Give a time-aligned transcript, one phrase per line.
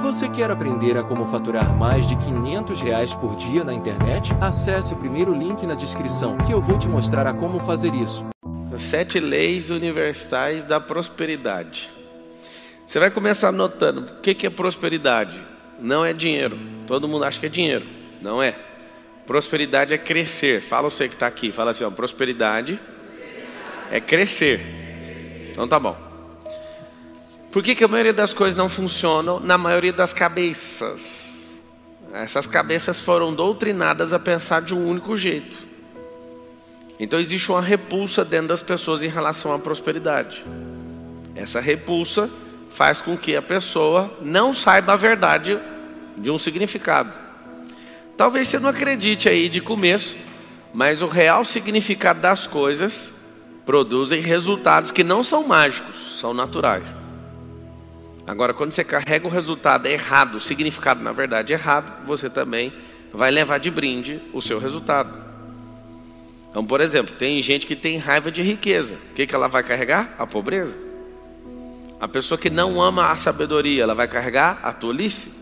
[0.00, 4.32] Você quer aprender a como faturar mais de 500 reais por dia na internet?
[4.40, 8.24] Acesse o primeiro link na descrição que eu vou te mostrar a como fazer isso.
[8.78, 11.90] Sete leis universais da prosperidade.
[12.86, 15.40] Você vai começar anotando o que é prosperidade.
[15.78, 16.58] Não é dinheiro.
[16.86, 17.86] Todo mundo acha que é dinheiro.
[18.20, 18.56] Não é.
[19.26, 20.60] Prosperidade é crescer.
[20.62, 21.52] Fala você que está aqui.
[21.52, 22.80] Fala assim: ó, prosperidade
[23.90, 24.60] é crescer.
[25.50, 26.11] Então tá bom.
[27.52, 31.60] Por que, que a maioria das coisas não funcionam na maioria das cabeças?
[32.10, 35.58] Essas cabeças foram doutrinadas a pensar de um único jeito.
[36.98, 40.42] Então existe uma repulsa dentro das pessoas em relação à prosperidade.
[41.34, 42.30] Essa repulsa
[42.70, 45.58] faz com que a pessoa não saiba a verdade
[46.16, 47.12] de um significado.
[48.16, 50.16] Talvez você não acredite aí de começo,
[50.72, 53.14] mas o real significado das coisas
[53.66, 57.01] produzem resultados que não são mágicos, são naturais.
[58.26, 62.72] Agora, quando você carrega o resultado errado, o significado na verdade errado, você também
[63.12, 65.12] vai levar de brinde o seu resultado.
[66.50, 68.96] Então, por exemplo, tem gente que tem raiva de riqueza.
[69.10, 70.14] O que, que ela vai carregar?
[70.18, 70.78] A pobreza.
[71.98, 75.32] A pessoa que não ama a sabedoria, ela vai carregar a tolice.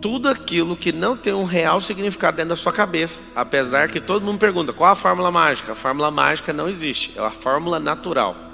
[0.00, 4.24] Tudo aquilo que não tem um real significado dentro da sua cabeça, apesar que todo
[4.24, 5.72] mundo pergunta qual a fórmula mágica.
[5.72, 8.51] A fórmula mágica não existe, é a fórmula natural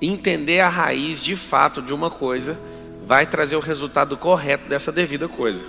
[0.00, 2.58] entender a raiz de fato de uma coisa
[3.06, 5.66] vai trazer o resultado correto dessa devida coisa.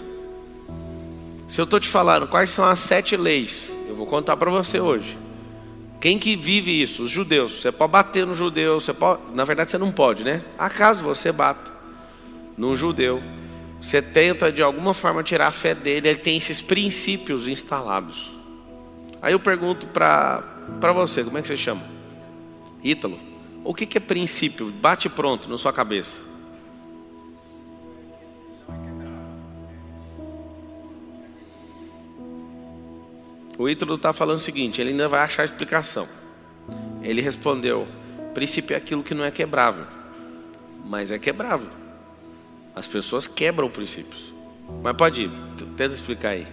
[1.48, 4.80] Se eu estou te falando quais são as sete leis, eu vou contar para você
[4.80, 5.17] hoje.
[6.00, 7.04] Quem que vive isso?
[7.04, 7.62] Os judeus.
[7.62, 10.42] Você pode bater no judeu, você pode, na verdade você não pode, né?
[10.58, 11.72] Acaso você bata
[12.58, 13.22] num judeu,
[13.82, 18.32] você tenta de alguma forma tirar a fé dele, ele tem esses princípios instalados.
[19.22, 20.44] Aí eu pergunto para
[20.94, 21.84] você, como é que você chama?
[22.84, 23.20] Ítalo.
[23.66, 24.71] O que, que é princípio?
[24.71, 26.21] Bate pronto na sua cabeça.
[33.58, 36.08] O Ítalo está falando o seguinte: ele ainda vai achar a explicação.
[37.02, 37.87] Ele respondeu:
[38.36, 39.87] princípio é aquilo que não é quebrável,
[40.86, 41.70] mas é quebrável.
[42.75, 44.31] As pessoas quebram princípios.
[44.83, 45.31] Mas pode ir,
[45.75, 46.45] tenta explicar aí.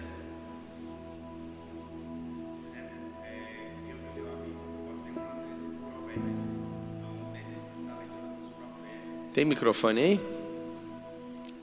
[9.33, 10.21] Tem microfone aí?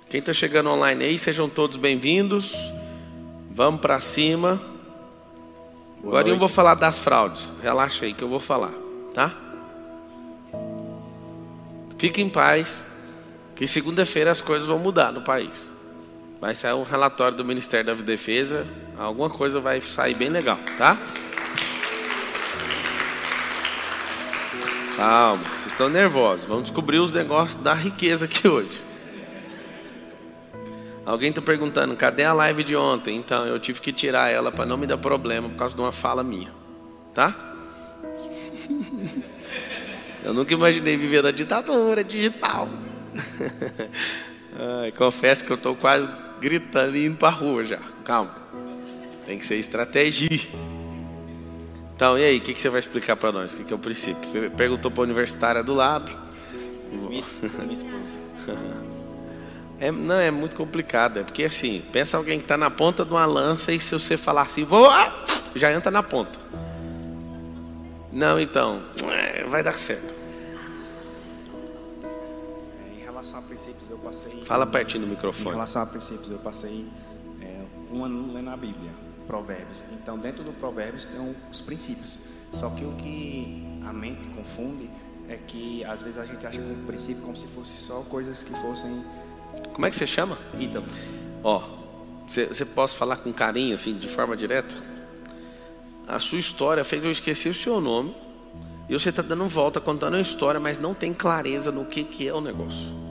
[0.09, 2.53] Quem está chegando online aí, sejam todos bem-vindos.
[3.49, 4.61] Vamos para cima.
[6.01, 6.31] Boa Agora noite.
[6.31, 7.53] eu vou falar das fraudes.
[7.63, 8.75] Relaxa aí que eu vou falar,
[9.15, 9.37] tá?
[11.97, 12.89] Fique em paz,
[13.55, 15.73] que segunda-feira as coisas vão mudar no país.
[16.41, 18.67] Vai sair um relatório do Ministério da Defesa,
[18.99, 20.99] alguma coisa vai sair bem legal, tá?
[25.01, 26.45] Calma, vocês estão nervosos.
[26.45, 28.83] Vamos descobrir os negócios da riqueza aqui hoje.
[31.07, 33.17] Alguém está perguntando, cadê a live de ontem?
[33.17, 35.91] Então, eu tive que tirar ela para não me dar problema por causa de uma
[35.91, 36.53] fala minha.
[37.15, 37.35] Tá?
[40.23, 42.69] Eu nunca imaginei viver na ditadura digital.
[44.83, 46.07] Ai, confesso que eu estou quase
[46.39, 47.81] gritando e indo para rua já.
[48.05, 48.37] Calma.
[49.25, 50.29] Tem que ser estratégia.
[52.01, 53.53] Então, e aí, o que, que você vai explicar para nós?
[53.53, 54.51] O que, que é o princípio?
[54.53, 56.11] Perguntou para a universitária do lado.
[56.91, 58.17] Minha, esposa.
[59.79, 61.21] É, não, é muito complicado.
[61.21, 64.15] É porque assim, pensa alguém que está na ponta de uma lança e se você
[64.15, 65.25] falar assim, vou, ah,
[65.57, 66.39] já entra na ponta.
[68.13, 70.15] Não, então, é, vai dar certo.
[72.05, 74.43] É, em relação a princípios, eu passei.
[74.45, 75.51] Fala pertinho do microfone.
[75.51, 76.87] Em relação a princípios, eu passei
[77.41, 79.10] é, um ano lendo a Bíblia.
[79.31, 79.85] Provérbios.
[79.93, 82.19] Então, dentro do Provérbios tem os princípios.
[82.51, 84.91] Só que o que a mente confunde
[85.29, 88.43] é que às vezes a gente acha que o princípio como se fosse só coisas
[88.43, 89.05] que fossem.
[89.73, 90.37] Como é que você chama?
[90.59, 90.85] Então.
[91.45, 91.63] Ó,
[92.27, 94.75] você pode falar com carinho, assim, de forma direta?
[96.09, 98.17] A sua história fez eu esquecer o seu nome.
[98.89, 102.27] E você está dando volta contando a história, mas não tem clareza no que, que
[102.27, 103.10] é o negócio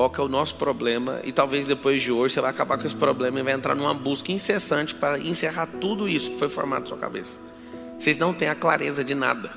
[0.00, 2.86] qual que é o nosso problema e talvez depois de hoje você vai acabar com
[2.86, 6.80] esse problema e vai entrar numa busca incessante para encerrar tudo isso que foi formado
[6.80, 7.36] na sua cabeça.
[7.98, 9.52] Vocês não têm a clareza de nada.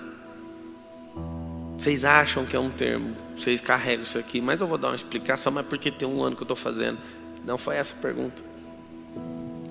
[1.78, 4.98] Vocês acham que é um termo, vocês carregam isso aqui, mas eu vou dar uma
[4.98, 6.98] explicação, mas porque tem um ano que eu estou fazendo.
[7.46, 8.44] Não foi essa a pergunta.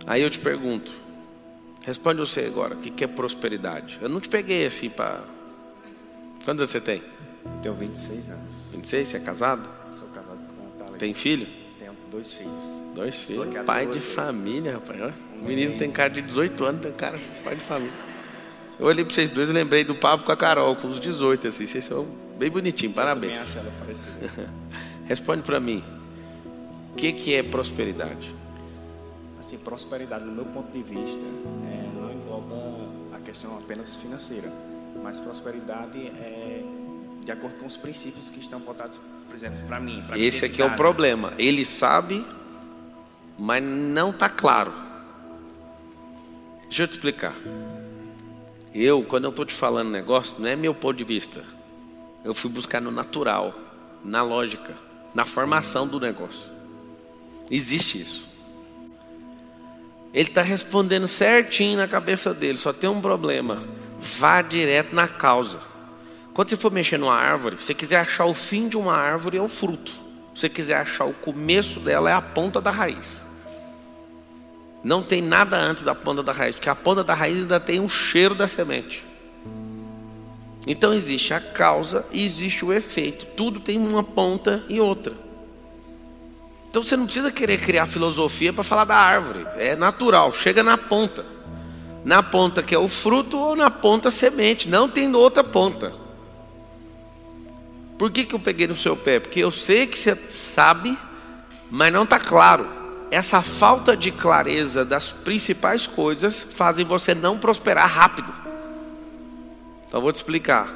[0.06, 0.90] Aí eu te pergunto,
[1.84, 3.98] responde você agora, o que é prosperidade?
[4.00, 5.20] Eu não te peguei assim para.
[6.42, 7.02] Quantos anos você tem?
[7.44, 8.70] Eu tenho 26 anos.
[8.72, 9.08] 26?
[9.08, 9.68] Você é casado?
[9.90, 10.11] Sou casado
[11.02, 11.48] tem filho?
[11.80, 12.80] Tenho dois filhos.
[12.94, 13.48] Dois filhos?
[13.66, 15.12] Pai de família, rapaz.
[15.34, 17.92] O menino tem cara de 18 anos, tem cara de pai de família.
[18.78, 21.48] Eu olhei para vocês dois e lembrei do papo com a Carol, com os 18,
[21.48, 21.66] assim.
[21.66, 22.06] Vocês são
[22.38, 23.36] bem bonitinhos, parabéns.
[23.36, 24.48] Eu acho ela parecida.
[25.06, 25.82] Responde para mim.
[26.96, 28.32] que, que é prosperidade?
[29.40, 32.54] Assim, prosperidade, no meu ponto de vista, é, não engloba
[33.12, 34.52] a questão apenas financeira,
[35.02, 36.62] mas prosperidade é
[37.24, 40.02] de acordo com os princípios que estão botados, por exemplo, para mim.
[40.06, 41.32] Pra Esse aqui é o problema.
[41.38, 42.26] Ele sabe,
[43.38, 44.72] mas não está claro.
[46.64, 47.34] Deixa eu te explicar.
[48.74, 51.44] Eu, quando eu estou te falando negócio, não é meu ponto de vista.
[52.24, 53.54] Eu fui buscar no natural,
[54.04, 54.74] na lógica,
[55.14, 56.50] na formação do negócio.
[57.50, 58.28] Existe isso.
[60.12, 63.62] Ele está respondendo certinho na cabeça dele, só tem um problema.
[64.00, 65.71] Vá direto na causa.
[66.34, 69.36] Quando você for mexer numa árvore, se você quiser achar o fim de uma árvore,
[69.36, 69.90] é o fruto.
[70.34, 73.24] Se você quiser achar o começo dela, é a ponta da raiz.
[74.82, 77.80] Não tem nada antes da ponta da raiz, porque a ponta da raiz ainda tem
[77.80, 79.04] o cheiro da semente.
[80.66, 83.26] Então existe a causa e existe o efeito.
[83.36, 85.12] Tudo tem uma ponta e outra.
[86.70, 89.46] Então você não precisa querer criar filosofia para falar da árvore.
[89.56, 91.24] É natural, chega na ponta.
[92.04, 94.68] Na ponta que é o fruto ou na ponta semente.
[94.68, 96.01] Não tem outra ponta.
[98.02, 99.20] Por que, que eu peguei no seu pé?
[99.20, 100.98] Porque eu sei que você sabe,
[101.70, 102.66] mas não está claro.
[103.12, 108.34] Essa falta de clareza das principais coisas fazem você não prosperar rápido.
[109.86, 110.68] Então vou te explicar.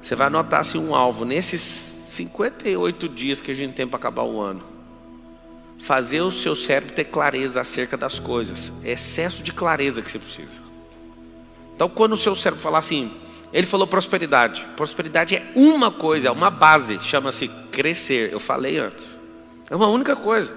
[0.00, 4.22] Você vai anotar assim um alvo nesses 58 dias que a gente tem para acabar
[4.22, 4.62] o ano.
[5.80, 8.72] Fazer o seu cérebro ter clareza acerca das coisas.
[8.84, 10.62] É excesso de clareza que você precisa.
[11.74, 13.10] Então quando o seu cérebro falar assim,
[13.52, 14.66] ele falou prosperidade.
[14.76, 18.32] Prosperidade é uma coisa, é uma base, chama-se crescer.
[18.32, 19.18] Eu falei antes.
[19.68, 20.54] É uma única coisa.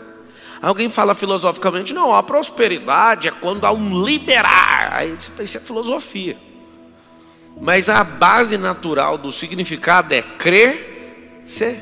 [0.62, 4.94] Alguém fala filosoficamente, não, a prosperidade é quando há um liberar.
[4.94, 6.38] Aí isso é filosofia.
[7.60, 11.80] Mas a base natural do significado é crer, ser.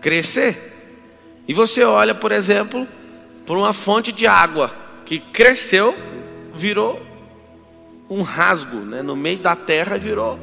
[0.00, 0.72] Crescer.
[1.46, 2.88] E você olha, por exemplo,
[3.44, 5.94] por uma fonte de água que cresceu,
[6.54, 7.00] virou
[8.14, 10.38] um rasgo né, no meio da terra, virou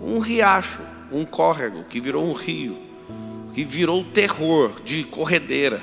[0.00, 0.80] um riacho,
[1.10, 2.78] um córrego, que virou um rio,
[3.52, 5.82] que virou terror de corredeira,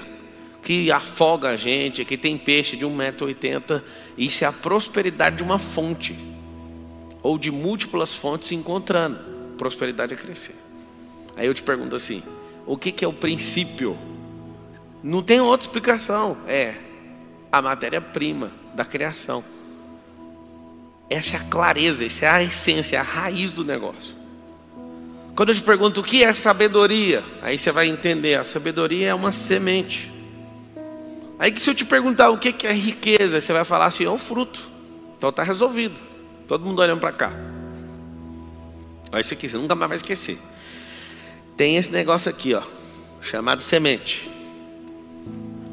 [0.62, 3.82] que afoga a gente, que tem peixe de 1,80m.
[4.18, 6.18] Isso é a prosperidade de uma fonte,
[7.22, 9.20] ou de múltiplas fontes se encontrando.
[9.58, 10.56] Prosperidade é crescer.
[11.36, 12.24] Aí eu te pergunto assim:
[12.66, 13.98] o que, que é o princípio?
[15.04, 16.38] Não tem outra explicação.
[16.48, 16.76] É
[17.52, 19.44] a matéria-prima da criação.
[21.10, 24.16] Essa é a clareza, essa é a essência, a raiz do negócio.
[25.36, 29.14] Quando eu te pergunto o que é sabedoria, aí você vai entender: a sabedoria é
[29.14, 30.12] uma semente.
[31.40, 34.10] Aí que se eu te perguntar o que é riqueza, você vai falar assim: é
[34.10, 34.70] um fruto.
[35.18, 36.00] Então está resolvido.
[36.48, 37.34] Todo mundo olhando para cá.
[39.12, 40.38] Olha isso aqui, você nunca mais vai esquecer.
[41.56, 42.64] Tem esse negócio aqui, ó,
[43.22, 44.30] chamado semente.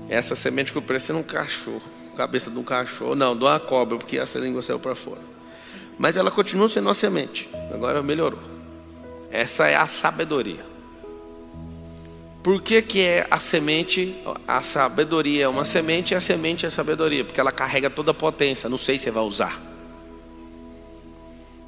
[0.08, 1.82] Essa semente que eu parecendo um cachorro,
[2.20, 5.22] cabeça de um cachorro, não, de uma cobra, porque essa língua saiu para fora.
[5.98, 7.48] Mas ela continua sendo uma semente.
[7.72, 8.38] Agora melhorou.
[9.30, 10.64] Essa é a sabedoria.
[12.42, 14.16] Por que, que é a semente?
[14.46, 18.10] A sabedoria é uma semente e a semente é a sabedoria, porque ela carrega toda
[18.10, 18.68] a potência.
[18.68, 19.62] Não sei se você vai usar.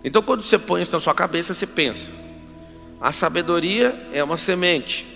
[0.05, 2.11] Então, quando você põe isso na sua cabeça, você pensa:
[3.01, 5.07] a sabedoria é uma semente.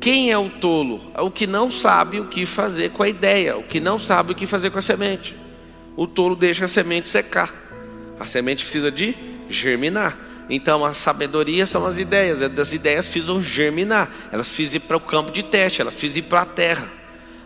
[0.00, 1.12] Quem é o tolo?
[1.14, 4.32] É o que não sabe o que fazer com a ideia, o que não sabe
[4.32, 5.36] o que fazer com a semente.
[5.96, 7.52] O tolo deixa a semente secar.
[8.18, 9.16] A semente precisa de
[9.48, 10.16] germinar.
[10.48, 15.00] Então a sabedoria são as ideias, as ideias precisam germinar, elas precisam ir para o
[15.00, 16.88] campo de teste, elas precisam ir para a terra.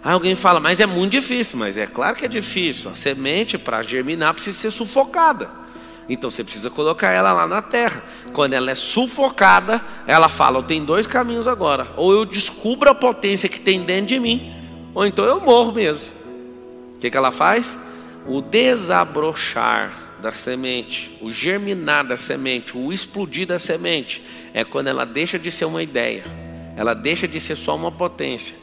[0.04, 2.90] Aí alguém fala, mas é muito difícil, mas é claro que é difícil.
[2.90, 5.61] A semente para germinar precisa ser sufocada.
[6.12, 8.04] Então você precisa colocar ela lá na terra.
[8.34, 11.88] Quando ela é sufocada, ela fala: tem dois caminhos agora.
[11.96, 14.54] Ou eu descubro a potência que tem dentro de mim,
[14.94, 16.12] ou então eu morro mesmo.
[16.94, 17.78] O que, que ela faz?
[18.26, 25.04] O desabrochar da semente, o germinar da semente, o explodir da semente, é quando ela
[25.04, 26.24] deixa de ser uma ideia,
[26.76, 28.56] ela deixa de ser só uma potência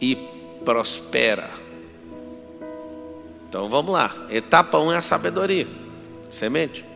[0.00, 0.16] e
[0.64, 1.50] prospera.
[3.48, 4.14] Então vamos lá.
[4.28, 5.66] Etapa 1 um é a sabedoria.
[6.28, 6.87] Semente.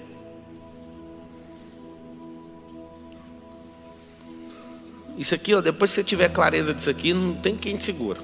[5.17, 8.21] Isso aqui, ó, depois que você tiver clareza disso aqui, não tem quem te segura.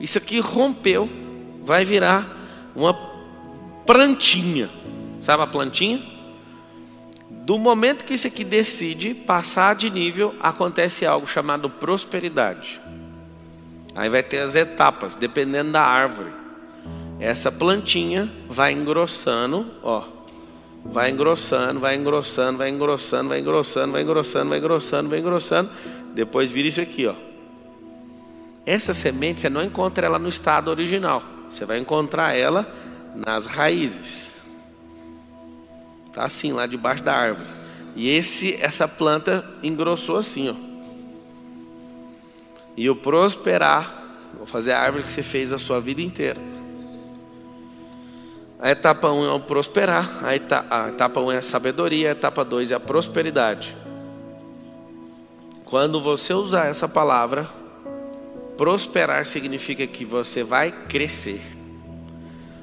[0.00, 1.08] Isso aqui rompeu,
[1.64, 2.26] vai virar
[2.74, 2.94] uma
[3.84, 4.70] plantinha.
[5.20, 6.02] Sabe a plantinha?
[7.30, 12.80] Do momento que isso aqui decide passar de nível, acontece algo chamado prosperidade.
[13.94, 16.42] Aí vai ter as etapas, dependendo da árvore
[17.22, 20.02] essa plantinha vai engrossando, ó.
[20.84, 25.70] Vai engrossando, vai engrossando, vai engrossando, vai engrossando, vai engrossando, vai engrossando, vai engrossando.
[26.14, 27.14] Depois vira isso aqui, ó.
[28.66, 31.22] Essa semente você não encontra ela no estado original.
[31.50, 32.66] Você vai encontrar ela
[33.14, 34.46] nas raízes.
[36.12, 37.48] Tá assim lá debaixo da árvore.
[37.94, 40.54] E esse essa planta engrossou assim, ó.
[42.76, 44.02] E o prosperar,
[44.36, 46.40] vou fazer a árvore que você fez a sua vida inteira.
[48.62, 51.42] A etapa 1 um é o prosperar, a etapa, a etapa 1 um é a
[51.42, 53.76] sabedoria, a etapa 2 é a prosperidade.
[55.64, 57.48] Quando você usar essa palavra,
[58.56, 61.42] prosperar significa que você vai crescer.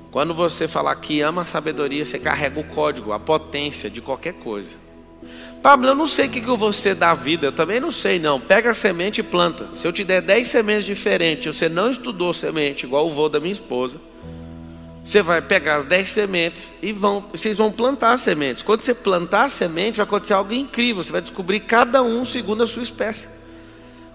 [0.09, 4.35] Quando você falar que ama a sabedoria, você carrega o código, a potência de qualquer
[4.35, 4.77] coisa.
[5.61, 8.39] Pablo, eu não sei o que vou ser da vida, eu também não sei não.
[8.39, 9.67] Pega a semente e planta.
[9.75, 13.41] Se eu te der 10 sementes diferentes, você não estudou semente, igual o vô da
[13.41, 13.99] minha esposa,
[15.09, 18.61] você vai pegar as 10 sementes e vão, vocês vão plantar as sementes.
[18.61, 21.03] Quando você plantar a semente, vai acontecer algo incrível.
[21.03, 23.27] Você vai descobrir cada um segundo a sua espécie.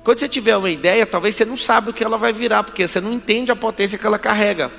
[0.05, 2.87] Quando você tiver uma ideia, talvez você não sabe o que ela vai virar, porque
[2.87, 4.71] você não entende a potência que ela carrega.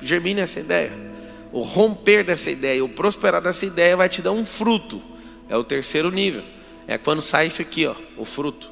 [0.00, 0.92] Germine essa ideia.
[1.50, 5.02] O romper dessa ideia, o prosperar dessa ideia vai te dar um fruto.
[5.48, 6.44] É o terceiro nível.
[6.86, 8.70] É quando sai isso aqui, ó, o fruto.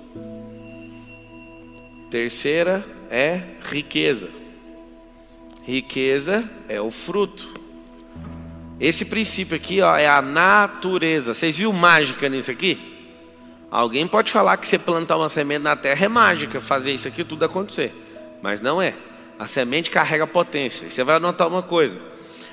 [2.09, 4.42] Terceira é riqueza.
[5.63, 7.49] Riqueza é o fruto.
[8.81, 11.35] Esse princípio aqui ó, é a natureza.
[11.35, 12.91] Vocês viram mágica nisso aqui?
[13.71, 17.23] Alguém pode falar que você plantar uma semente na terra é mágica, fazer isso aqui
[17.23, 17.95] tudo acontecer.
[18.43, 18.95] Mas não é.
[19.39, 20.87] A semente carrega potência.
[20.87, 22.01] E você vai anotar uma coisa.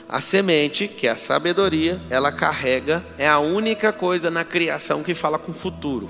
[0.07, 5.13] A semente, que é a sabedoria, ela carrega, é a única coisa na criação que
[5.13, 6.07] fala com o futuro.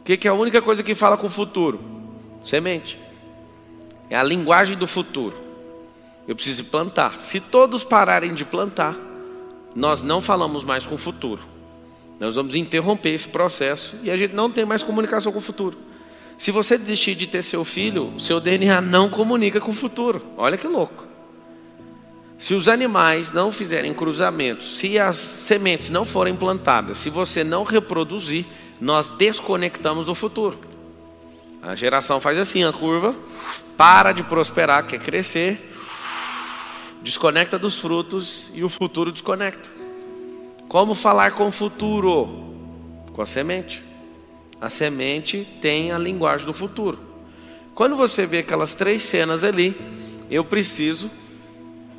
[0.00, 1.80] O que, que é a única coisa que fala com o futuro?
[2.44, 3.05] Semente.
[4.08, 5.36] É a linguagem do futuro.
[6.26, 7.20] Eu preciso plantar.
[7.20, 8.96] Se todos pararem de plantar,
[9.74, 11.42] nós não falamos mais com o futuro.
[12.18, 15.76] Nós vamos interromper esse processo e a gente não tem mais comunicação com o futuro.
[16.38, 20.22] Se você desistir de ter seu filho, seu DNA não comunica com o futuro.
[20.36, 21.04] Olha que louco.
[22.38, 27.64] Se os animais não fizerem cruzamentos, se as sementes não forem plantadas, se você não
[27.64, 28.44] reproduzir,
[28.78, 30.58] nós desconectamos do futuro.
[31.62, 33.14] A geração faz assim, a curva,
[33.76, 35.70] para de prosperar, quer crescer,
[37.02, 39.68] desconecta dos frutos e o futuro desconecta.
[40.68, 42.54] Como falar com o futuro?
[43.12, 43.84] Com a semente.
[44.60, 46.98] A semente tem a linguagem do futuro.
[47.74, 49.76] Quando você vê aquelas três cenas ali,
[50.30, 51.10] eu preciso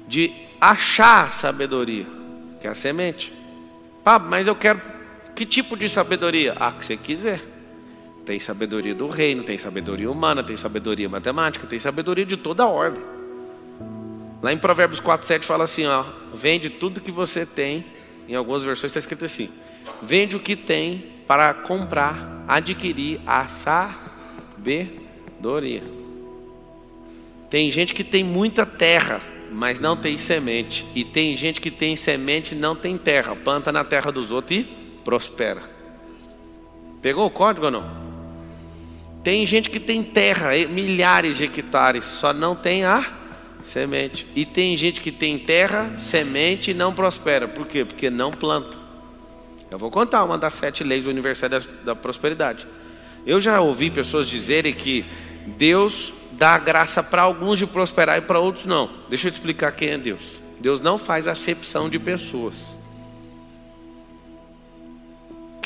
[0.08, 2.06] de achar sabedoria,
[2.60, 3.34] que é a semente.
[4.04, 4.82] Ah, mas eu quero
[5.36, 6.56] que tipo de sabedoria?
[6.58, 7.57] Ah, que você quiser.
[8.28, 12.68] Tem sabedoria do reino, tem sabedoria humana, tem sabedoria matemática, tem sabedoria de toda a
[12.68, 13.02] ordem.
[14.42, 16.04] Lá em Provérbios 4,7 fala assim: ó,
[16.34, 17.86] vende tudo que você tem.
[18.28, 19.48] Em algumas versões está escrito assim:
[20.02, 23.94] vende o que tem para comprar, adquirir a sabedoria.
[27.50, 29.22] Tem gente que tem muita terra,
[29.54, 30.86] mas não tem semente.
[30.94, 33.38] E tem gente que tem semente e não tem terra.
[33.38, 34.64] Planta na terra dos outros e
[35.06, 35.62] prospera.
[37.02, 38.07] Pegou o código ou não?
[39.24, 43.06] Tem gente que tem terra, milhares de hectares, só não tem a
[43.62, 44.28] semente.
[44.36, 47.48] E tem gente que tem terra, semente e não prospera.
[47.48, 47.84] Por quê?
[47.84, 48.78] Porque não planta.
[49.70, 52.66] Eu vou contar uma das sete leis universais da, da prosperidade.
[53.26, 55.06] Eu já ouvi pessoas dizerem que
[55.58, 58.90] Deus dá graça para alguns de prosperar e para outros não.
[59.10, 60.42] Deixa eu te explicar quem é Deus.
[60.60, 62.76] Deus não faz acepção de pessoas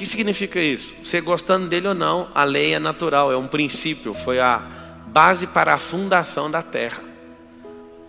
[0.01, 0.95] que significa isso?
[1.03, 4.57] Você gostando dele ou não, a lei é natural, é um princípio, foi a
[5.05, 7.03] base para a fundação da terra.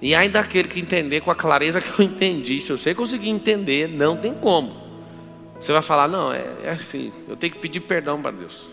[0.01, 3.89] E ainda aquele que entender com a clareza que eu entendi, se você conseguir entender,
[3.89, 4.75] não tem como.
[5.61, 8.67] Você vai falar, não, é, é assim, eu tenho que pedir perdão para Deus.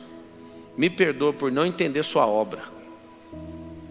[0.77, 2.61] Me perdoa por não entender sua obra.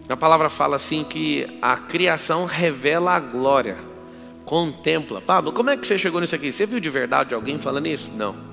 [0.09, 3.77] A palavra fala assim que a criação revela a glória,
[4.43, 5.21] contempla.
[5.21, 6.51] Pablo, como é que você chegou nisso aqui?
[6.51, 8.09] Você viu de verdade alguém falando isso?
[8.09, 8.49] Não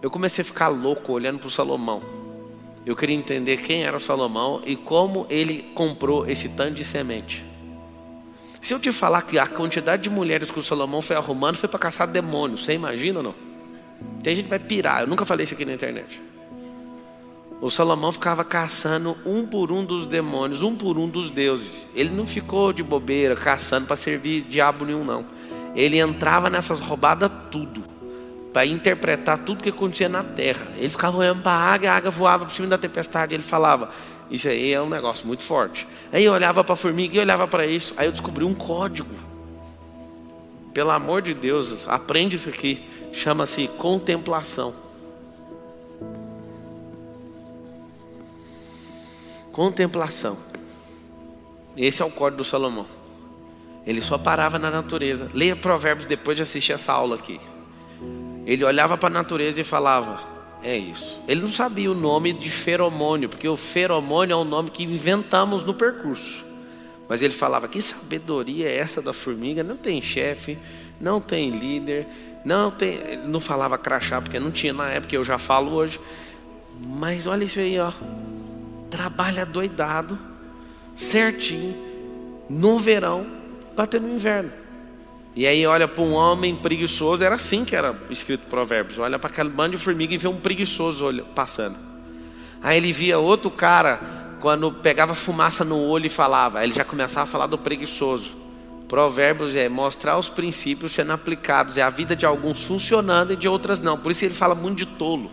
[0.00, 2.02] eu comecei a ficar louco olhando para o Salomão.
[2.86, 7.44] Eu queria entender quem era o Salomão e como ele comprou esse tanto de semente.
[8.60, 11.68] Se eu te falar que a quantidade de mulheres que o Salomão foi arrumando foi
[11.68, 13.34] para caçar demônios, você imagina ou não?
[14.22, 16.20] Tem gente que vai pirar, eu nunca falei isso aqui na internet.
[17.60, 21.88] O Salomão ficava caçando um por um dos demônios, um por um dos deuses.
[21.92, 25.26] Ele não ficou de bobeira caçando para servir diabo nenhum, não.
[25.74, 27.97] Ele entrava nessas roubadas tudo
[28.52, 30.68] para interpretar tudo que acontecia na terra.
[30.76, 33.34] Ele ficava olhando para a água, a água voava por cima da tempestade.
[33.34, 33.90] Ele falava:
[34.30, 35.86] Isso aí é um negócio muito forte.
[36.12, 37.94] Aí eu olhava para a formiga e olhava para isso.
[37.96, 39.14] Aí eu descobri um código.
[40.72, 42.88] Pelo amor de Deus, aprende isso aqui.
[43.12, 44.74] Chama-se contemplação.
[49.52, 50.38] Contemplação.
[51.76, 52.86] Esse é o código do Salomão.
[53.86, 55.30] Ele só parava na natureza.
[55.32, 57.40] Leia Provérbios depois de assistir essa aula aqui.
[58.48, 60.18] Ele olhava para a natureza e falava:
[60.62, 61.22] É isso.
[61.28, 65.62] Ele não sabia o nome de feromônio, porque o feromônio é um nome que inventamos
[65.62, 66.42] no percurso.
[67.06, 69.62] Mas ele falava: Que sabedoria é essa da formiga?
[69.62, 70.58] Não tem chefe,
[70.98, 72.06] não tem líder,
[72.42, 72.94] não tem.
[72.94, 76.00] Ele não falava crachá, porque não tinha na época, eu já falo hoje.
[76.80, 77.92] Mas olha isso aí, ó.
[78.88, 80.18] Trabalha doidado,
[80.96, 81.76] certinho,
[82.48, 83.26] no verão,
[83.76, 84.50] bater no inverno.
[85.38, 88.98] E aí olha para um homem preguiçoso, era assim que era escrito Provérbios.
[88.98, 91.76] Olha para aquele bando de formiga e vê um preguiçoso passando.
[92.60, 94.00] Aí ele via outro cara,
[94.40, 98.36] quando pegava fumaça no olho e falava, aí ele já começava a falar do preguiçoso.
[98.88, 103.46] Provérbios é mostrar os princípios sendo aplicados, é a vida de alguns funcionando e de
[103.46, 103.96] outras não.
[103.96, 105.30] Por isso ele fala muito de tolo.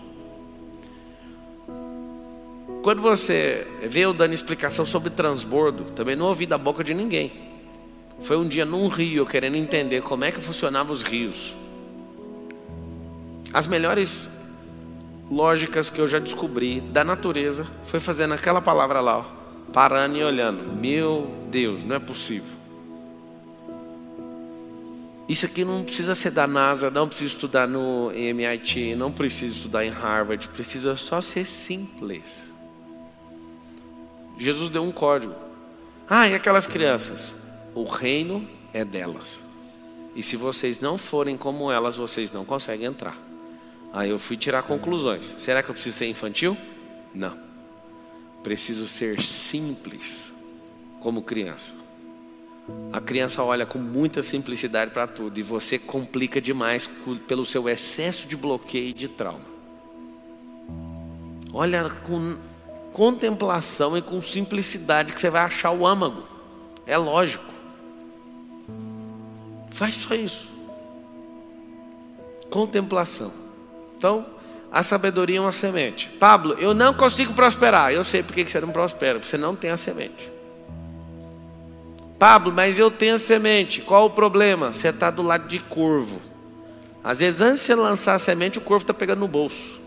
[2.83, 7.54] Quando você vê eu dando explicação sobre transbordo, também não ouvi da boca de ninguém.
[8.21, 11.55] Foi um dia num rio, querendo entender como é que funcionavam os rios.
[13.53, 14.29] As melhores
[15.29, 19.23] lógicas que eu já descobri da natureza foi fazendo aquela palavra lá, ó,
[19.71, 20.75] parando e olhando.
[20.75, 22.55] Meu Deus, não é possível.
[25.27, 29.83] Isso aqui não precisa ser da NASA, não precisa estudar no MIT, não precisa estudar
[29.83, 32.53] em Harvard, precisa só ser simples.
[34.37, 35.33] Jesus deu um código.
[36.07, 37.35] Ah, e aquelas crianças?
[37.75, 39.45] O reino é delas.
[40.15, 43.17] E se vocês não forem como elas, vocês não conseguem entrar.
[43.91, 45.35] Aí eu fui tirar conclusões.
[45.37, 46.57] Será que eu preciso ser infantil?
[47.13, 47.37] Não.
[48.41, 50.33] Preciso ser simples,
[51.01, 51.75] como criança.
[52.91, 56.89] A criança olha com muita simplicidade para tudo e você complica demais
[57.27, 59.55] pelo seu excesso de bloqueio e de trauma.
[61.53, 62.37] Olha com
[62.91, 66.23] contemplação e com simplicidade que você vai achar o âmago.
[66.87, 67.54] É lógico.
[69.75, 70.47] Faz só isso.
[72.49, 73.33] Contemplação.
[73.97, 74.25] Então,
[74.71, 76.07] a sabedoria é uma semente.
[76.17, 77.91] Pablo, eu não consigo prosperar.
[77.91, 79.21] Eu sei porque você não prospera.
[79.21, 80.31] Você não tem a semente.
[82.17, 83.81] Pablo, mas eu tenho a semente.
[83.81, 84.73] Qual o problema?
[84.73, 86.21] Você está do lado de corvo.
[87.03, 89.81] Às vezes, antes de você lançar a semente, o corvo está pegando no bolso.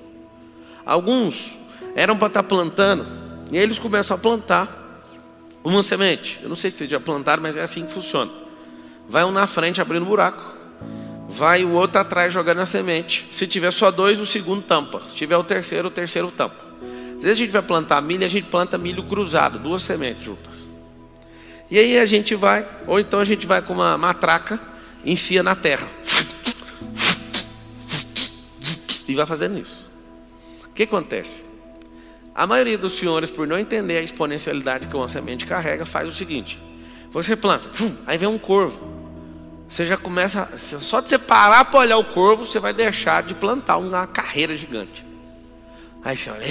[0.85, 1.57] Alguns
[1.97, 3.07] eram para estar tá plantando,
[3.51, 5.03] e aí eles começam a plantar
[5.65, 6.39] uma semente.
[6.43, 8.48] Eu não sei se vocês já plantaram, mas é assim que funciona.
[9.09, 10.43] Vai um na frente abrindo buraco.
[11.29, 13.29] Vai o outro atrás jogando a semente.
[13.33, 15.03] Se tiver só dois, o segundo tampa.
[15.09, 16.57] Se tiver o terceiro, o terceiro tampa.
[17.17, 20.69] Às vezes a gente vai plantar milho, a gente planta milho cruzado, duas sementes juntas.
[21.71, 24.61] E aí a gente vai, ou então a gente vai com uma matraca,
[25.05, 25.89] enfia na terra.
[29.07, 29.87] E vai fazendo isso.
[30.67, 31.45] O que acontece?
[32.35, 36.15] A maioria dos senhores, por não entender a exponencialidade que uma semente carrega, faz o
[36.15, 36.59] seguinte:
[37.11, 37.69] você planta,
[38.07, 38.98] aí vem um corvo.
[39.69, 43.35] Você já começa, só de você parar para olhar o corvo, você vai deixar de
[43.35, 45.05] plantar uma carreira gigante.
[46.03, 46.47] Aí você olha,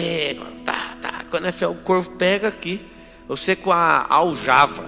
[0.63, 1.25] tá, tá.
[1.29, 2.85] Quando é o corvo pega aqui,
[3.27, 4.87] você com a aljava,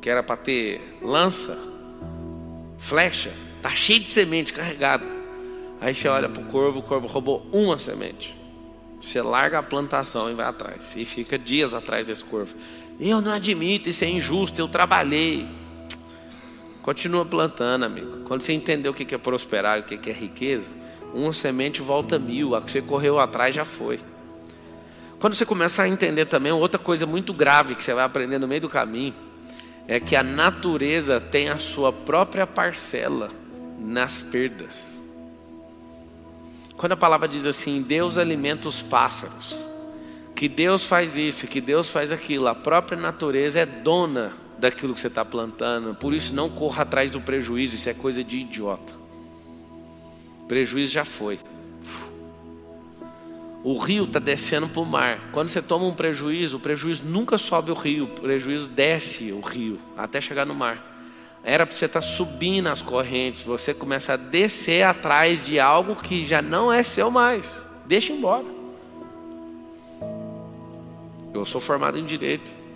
[0.00, 1.58] que era para ter lança,
[2.78, 5.04] flecha, tá cheio de semente carregada.
[5.80, 8.36] Aí você olha para o corvo, o corvo roubou uma semente.
[9.00, 10.96] Você larga a plantação e vai atrás.
[10.96, 12.54] E fica dias atrás desse corvo.
[12.98, 15.46] Eu não admito, isso é injusto, eu trabalhei.
[16.88, 18.20] Continua plantando, amigo.
[18.24, 20.70] Quando você entender o que é prosperar o que é riqueza,
[21.12, 24.00] uma semente volta mil, a que você correu atrás já foi.
[25.20, 28.48] Quando você começar a entender também, outra coisa muito grave que você vai aprender no
[28.48, 29.14] meio do caminho,
[29.86, 33.28] é que a natureza tem a sua própria parcela
[33.78, 34.98] nas perdas.
[36.74, 39.54] Quando a palavra diz assim, Deus alimenta os pássaros,
[40.34, 45.00] que Deus faz isso, que Deus faz aquilo, a própria natureza é dona daquilo que
[45.00, 45.94] você está plantando.
[45.94, 48.92] Por isso, não corra atrás do prejuízo, isso é coisa de idiota.
[50.46, 51.38] prejuízo já foi.
[53.62, 55.30] O rio está descendo para o mar.
[55.32, 59.40] Quando você toma um prejuízo, o prejuízo nunca sobe o rio, o prejuízo desce o
[59.40, 60.84] rio até chegar no mar.
[61.42, 65.96] Era para você estar tá subindo as correntes, você começa a descer atrás de algo
[65.96, 67.64] que já não é seu mais.
[67.86, 68.44] Deixa embora.
[71.32, 72.67] Eu sou formado em direito.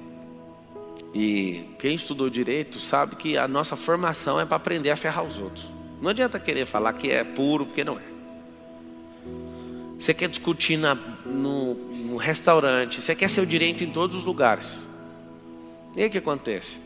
[1.14, 5.38] E quem estudou direito sabe que a nossa formação é para aprender a ferrar os
[5.38, 5.66] outros.
[6.00, 8.12] Não adianta querer falar que é puro, porque não é.
[9.98, 14.82] Você quer discutir na, no, no restaurante, você quer seu direito em todos os lugares.
[15.94, 16.80] E aí o que acontece?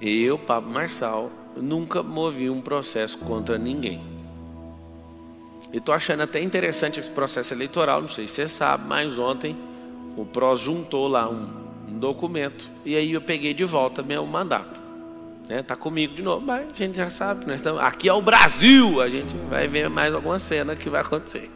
[0.00, 4.00] Eu, Pablo Marçal, nunca movi um processo contra ninguém.
[5.72, 9.56] E estou achando até interessante esse processo eleitoral, não sei se você sabe, mas ontem
[10.16, 14.88] o PROS juntou lá um, um documento e aí eu peguei de volta meu mandato.
[15.48, 15.62] Né?
[15.62, 17.80] Tá comigo de novo, mas a gente já sabe que nós estamos.
[17.80, 21.50] Aqui é o Brasil, a gente vai ver mais alguma cena que vai acontecer.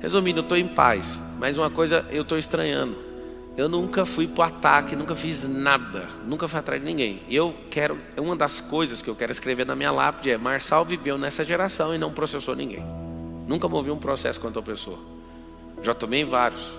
[0.00, 2.96] Resumindo, eu estou em paz, mas uma coisa eu estou estranhando.
[3.56, 7.22] Eu nunca fui para o ataque, nunca fiz nada, nunca fui atrás de ninguém.
[7.28, 11.16] Eu quero, uma das coisas que eu quero escrever na minha lápide é: Marçal viveu
[11.16, 12.84] nessa geração e não processou ninguém.
[13.46, 14.98] Nunca movi um processo contra a pessoa.
[15.82, 16.72] Já tomei vários.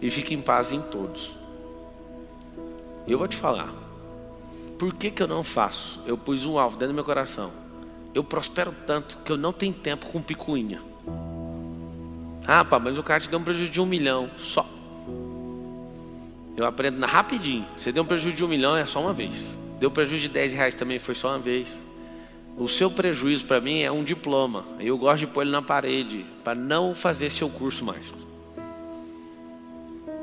[0.00, 1.43] E fique em paz em todos.
[3.06, 3.72] E eu vou te falar.
[4.78, 6.00] Por que, que eu não faço?
[6.06, 7.52] Eu pus um alvo dentro do meu coração.
[8.14, 10.80] Eu prospero tanto que eu não tenho tempo com picuinha.
[12.46, 14.66] Ah, pá, mas o cara te deu um prejuízo de um milhão só.
[16.56, 17.66] Eu aprendo na rapidinho.
[17.76, 19.58] Você deu um prejuízo de um milhão é só uma vez.
[19.80, 21.84] Deu prejuízo de 10 reais também foi só uma vez.
[22.56, 24.64] O seu prejuízo para mim é um diploma.
[24.78, 28.14] Eu gosto de pôr ele na parede para não fazer seu curso mais.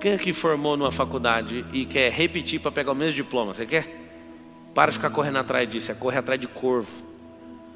[0.01, 3.53] Quem aqui formou numa faculdade e quer repetir para pegar o mesmo diploma?
[3.53, 3.87] Você quer?
[4.73, 6.91] Para de ficar correndo atrás disso, é correr atrás de corvo.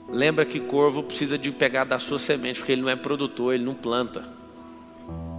[0.09, 3.63] Lembra que corvo precisa de pegar da sua semente, porque ele não é produtor, ele
[3.63, 4.27] não planta.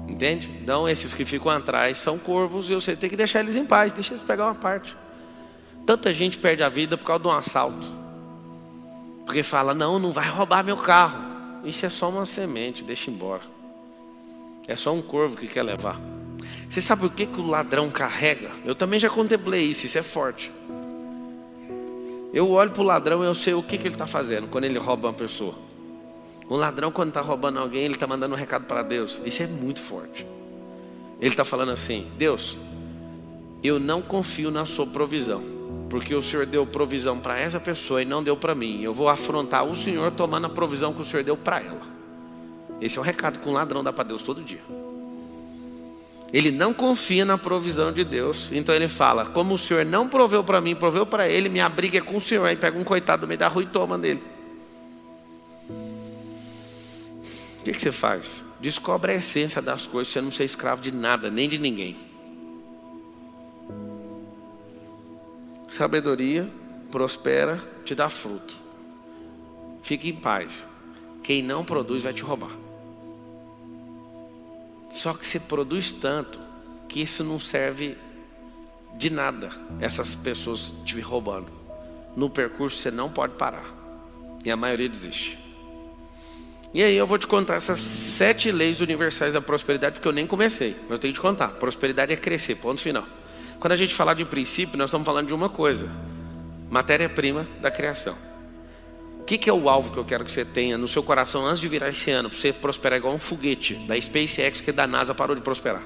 [0.07, 0.49] Entende?
[0.63, 3.93] Então esses que ficam atrás são corvos e você tem que deixar eles em paz,
[3.93, 4.97] deixa eles pegar uma parte.
[5.85, 7.93] Tanta gente perde a vida por causa de um assalto.
[9.25, 11.19] Porque fala, não, não vai roubar meu carro.
[11.65, 13.43] Isso é só uma semente, deixa embora.
[14.69, 16.01] É só um corvo que quer levar.
[16.69, 18.51] Você sabe o que, que o ladrão carrega?
[18.65, 20.53] Eu também já contemplei isso, isso é forte.
[22.33, 24.65] Eu olho para o ladrão e eu sei o que, que ele está fazendo quando
[24.65, 25.55] ele rouba uma pessoa.
[26.49, 29.21] O ladrão, quando está roubando alguém, ele está mandando um recado para Deus.
[29.25, 30.27] Isso é muito forte.
[31.21, 32.57] Ele está falando assim: Deus,
[33.63, 35.43] eu não confio na sua provisão,
[35.89, 38.83] porque o Senhor deu provisão para essa pessoa e não deu para mim.
[38.83, 41.83] Eu vou afrontar o Senhor tomando a provisão que o Senhor deu para ela.
[42.81, 44.63] Esse é o recado que um ladrão dá para Deus todo dia.
[46.33, 50.43] Ele não confia na provisão de Deus, então ele fala: Como o Senhor não proveu
[50.43, 52.45] para mim, proveu para ele, minha briga é com o Senhor.
[52.45, 54.23] Aí pega um coitado do meio da rua e toma dele.
[57.67, 58.45] que, que você faz?
[58.61, 61.97] Descobre a essência das coisas, você não ser escravo de nada, nem de ninguém.
[65.69, 66.49] Sabedoria
[66.93, 68.57] prospera, te dá fruto.
[69.83, 70.67] Fique em paz.
[71.25, 72.66] Quem não produz vai te roubar.
[74.97, 76.41] Só que você produz tanto
[76.89, 77.99] que isso não serve
[78.97, 81.49] de nada, essas pessoas te roubando.
[82.17, 83.67] No percurso você não pode parar.
[84.43, 85.39] E a maioria desiste.
[86.73, 90.27] E aí eu vou te contar essas sete leis universais da prosperidade, porque eu nem
[90.27, 91.49] comecei, mas eu tenho que te contar.
[91.49, 93.07] Prosperidade é crescer, ponto final.
[93.61, 95.91] Quando a gente falar de princípio, nós estamos falando de uma coisa:
[96.71, 98.17] matéria-prima da criação.
[99.27, 101.61] Que, que, é o alvo que eu quero que você tenha no seu coração antes
[101.61, 105.13] de virar esse ano, para você prosperar igual um foguete da SpaceX que da NASA
[105.15, 105.83] parou de prosperar?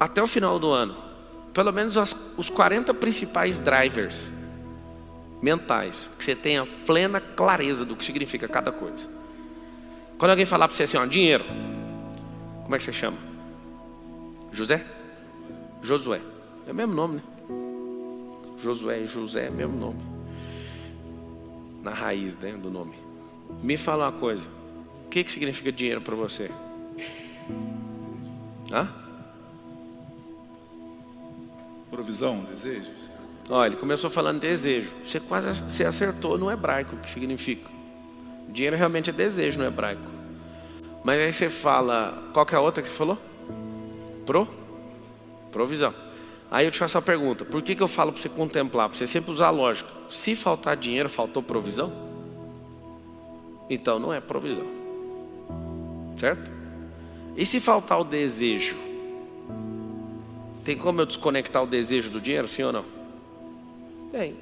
[0.00, 0.96] Até o final do ano,
[1.54, 4.32] pelo menos as, os 40 principais drivers
[5.40, 9.08] mentais, que você tenha plena clareza do que significa cada coisa.
[10.18, 11.44] Quando alguém falar para você assim, ó, dinheiro,
[12.64, 13.18] como é que você chama?
[14.52, 14.84] José?
[15.82, 16.20] Josué.
[16.66, 17.22] É o mesmo nome, né?
[18.58, 20.15] Josué e José é o mesmo nome.
[21.86, 22.96] Na raiz né, do nome.
[23.62, 24.42] Me fala uma coisa.
[25.04, 26.50] O que, que significa dinheiro para você?
[28.72, 28.88] Hã?
[31.88, 33.08] Provisão, desejos.
[33.48, 34.92] Olha, ele começou falando desejo.
[35.06, 37.70] Você quase você acertou no hebraico o que significa.
[38.48, 40.02] Dinheiro realmente é desejo no hebraico.
[41.04, 43.16] Mas aí você fala, qual que é a outra que você falou?
[44.26, 44.48] Pro?
[45.52, 45.94] Provisão.
[46.50, 48.88] Aí eu te faço a pergunta: por que, que eu falo para você contemplar?
[48.88, 49.95] Para você sempre usar a lógica.
[50.10, 51.92] Se faltar dinheiro, faltou provisão?
[53.68, 54.66] Então não é provisão.
[56.16, 56.52] Certo?
[57.36, 58.76] E se faltar o desejo?
[60.64, 62.84] Tem como eu desconectar o desejo do dinheiro, sim ou não?
[64.10, 64.36] Tem.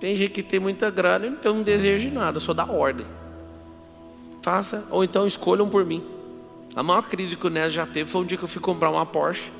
[0.00, 2.66] Tem gente que tem muita grana e não tem um desejo de nada, só dá
[2.66, 3.06] ordem.
[4.42, 6.04] Faça, ou então escolham por mim.
[6.76, 8.90] A maior crise que o Nés já teve foi um dia que eu fui comprar
[8.90, 9.50] uma Porsche.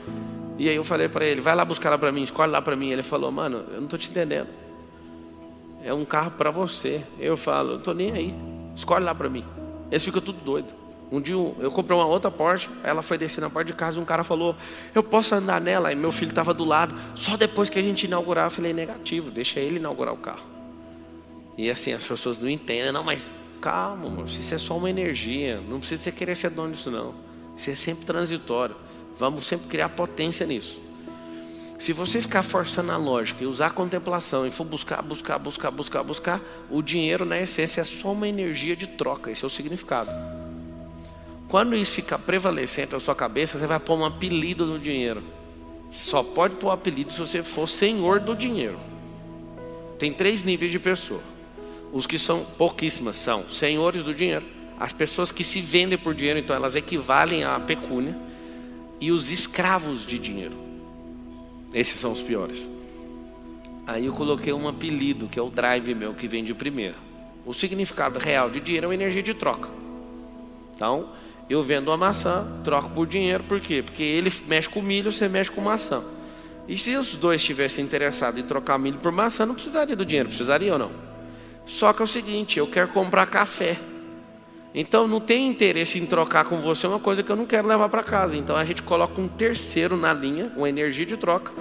[0.58, 2.76] E aí eu falei para ele, vai lá buscar lá para mim, escolhe lá para
[2.76, 2.90] mim.
[2.90, 4.48] Ele falou, mano, eu não tô te entendendo.
[5.82, 7.02] É um carro para você.
[7.18, 8.34] Eu falo, eu não tô nem aí.
[8.74, 9.44] Escolhe lá para mim.
[9.90, 10.84] Eles ficam tudo doido.
[11.12, 14.02] Um dia eu comprei uma outra Porsche, ela foi descer na porta de casa e
[14.02, 14.56] um cara falou:
[14.94, 15.92] Eu posso andar nela?
[15.92, 16.94] E meu filho estava do lado.
[17.14, 20.42] Só depois que a gente inaugurar, eu falei: Negativo, deixa ele inaugurar o carro.
[21.56, 25.60] E assim, as pessoas não entendem, não, mas calma, moço, isso é só uma energia.
[25.68, 27.14] Não precisa você querer ser dono disso, não.
[27.56, 28.74] Isso é sempre transitório.
[29.18, 30.80] Vamos sempre criar potência nisso.
[31.78, 35.70] Se você ficar forçando a lógica e usar a contemplação e for buscar, buscar, buscar,
[35.70, 39.30] buscar, buscar, o dinheiro na essência é só uma energia de troca.
[39.30, 40.10] Esse é o significado.
[41.48, 45.22] Quando isso ficar prevalecente na sua cabeça, você vai pôr um apelido no dinheiro.
[45.90, 48.78] Só pode pôr apelido se você for senhor do dinheiro.
[49.98, 51.20] Tem três níveis de pessoa.
[51.92, 54.44] Os que são pouquíssimas são senhores do dinheiro,
[54.80, 58.16] as pessoas que se vendem por dinheiro, então elas equivalem à pecúnia,
[59.04, 60.56] e os escravos de dinheiro.
[61.74, 62.70] Esses são os piores.
[63.86, 66.96] Aí eu coloquei um apelido, que é o drive meu, que vem de primeiro.
[67.44, 69.68] O significado real de dinheiro é uma energia de troca.
[70.74, 71.10] Então,
[71.50, 73.82] eu vendo uma maçã, troco por dinheiro, por quê?
[73.82, 76.02] Porque ele mexe com milho, você mexe com maçã.
[76.66, 80.30] E se os dois estivessem interessados em trocar milho por maçã, não precisaria do dinheiro,
[80.30, 80.90] precisaria ou não?
[81.66, 83.78] Só que é o seguinte, eu quero comprar café.
[84.74, 87.88] Então não tem interesse em trocar com você uma coisa que eu não quero levar
[87.88, 88.36] para casa.
[88.36, 91.52] Então a gente coloca um terceiro na linha, uma energia de troca,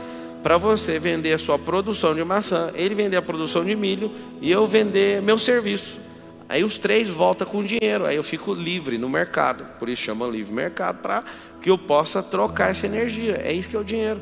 [0.42, 4.52] para você vender a sua produção de maçã, ele vender a produção de milho e
[4.52, 6.02] eu vender meu serviço.
[6.50, 10.28] Aí os três voltam com dinheiro, aí eu fico livre no mercado, por isso chama
[10.28, 11.24] livre mercado, para
[11.62, 13.40] que eu possa trocar essa energia.
[13.44, 14.22] É isso que é o dinheiro.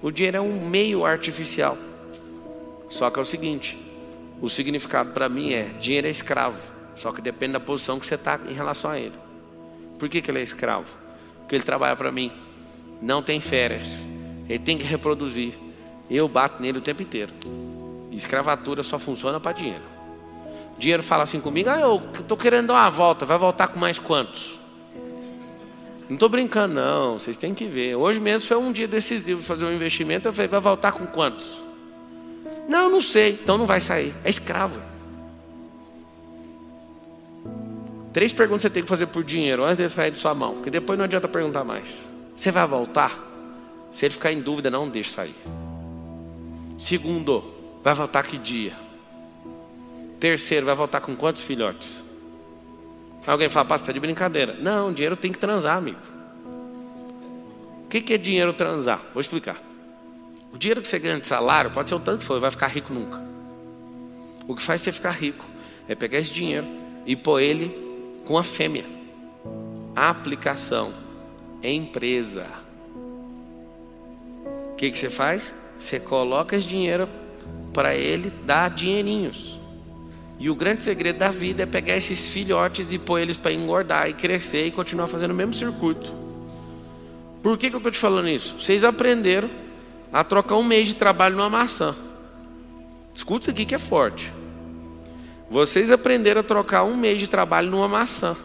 [0.00, 1.76] O dinheiro é um meio artificial.
[2.88, 3.78] Só que é o seguinte:
[4.40, 6.58] o significado para mim é dinheiro é escravo,
[6.96, 9.14] só que depende da posição que você está em relação a ele.
[9.98, 10.86] Por que, que ele é escravo?
[11.40, 12.32] Porque ele trabalha para mim,
[13.00, 14.04] não tem férias,
[14.48, 15.54] ele tem que reproduzir.
[16.10, 17.32] Eu bato nele o tempo inteiro.
[18.10, 19.82] Escravatura só funciona para dinheiro.
[20.78, 23.98] Dinheiro fala assim comigo: ah, eu estou querendo dar uma volta, vai voltar com mais
[23.98, 24.58] quantos?
[26.08, 27.94] Não estou brincando, não, vocês têm que ver.
[27.94, 30.28] Hoje mesmo foi um dia decisivo de fazer um investimento.
[30.28, 31.62] Eu falei: vai voltar com quantos?
[32.68, 34.14] Não, não sei, então não vai sair.
[34.24, 34.91] É escravo.
[38.12, 40.70] Três perguntas você tem que fazer por dinheiro antes de sair de sua mão, porque
[40.70, 42.06] depois não adianta perguntar mais.
[42.36, 43.18] Você vai voltar?
[43.90, 45.36] Se ele ficar em dúvida, não deixe sair.
[46.76, 47.44] Segundo,
[47.82, 48.74] vai voltar que dia?
[50.20, 52.00] Terceiro, vai voltar com quantos filhotes?
[53.26, 54.56] Alguém fala, pastor, está de brincadeira.
[54.60, 55.98] Não, dinheiro tem que transar, amigo.
[57.84, 59.00] O que é dinheiro transar?
[59.12, 59.62] Vou explicar.
[60.52, 62.66] O dinheiro que você ganha de salário pode ser o tanto que for, vai ficar
[62.66, 63.20] rico nunca.
[64.46, 65.44] O que faz você ficar rico
[65.88, 66.66] é pegar esse dinheiro
[67.06, 67.91] e pôr ele
[68.24, 68.84] com a fêmea.
[69.94, 71.02] Aplicação
[71.62, 72.46] empresa.
[74.72, 75.54] O que, que você faz?
[75.78, 77.08] Você coloca esse dinheiro
[77.72, 79.60] para ele dar dinheirinhos.
[80.38, 84.08] E o grande segredo da vida é pegar esses filhotes e pôr eles para engordar
[84.08, 86.12] e crescer e continuar fazendo o mesmo circuito.
[87.42, 88.56] Por que, que eu estou te falando isso?
[88.58, 89.50] Vocês aprenderam
[90.12, 91.94] a trocar um mês de trabalho numa maçã.
[93.14, 94.32] Escuta isso aqui que é forte.
[95.52, 98.36] Vocês aprenderam a trocar um mês de trabalho numa maçã.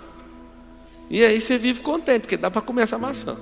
[1.09, 3.35] E aí você vive contente, porque dá para comer essa maçã.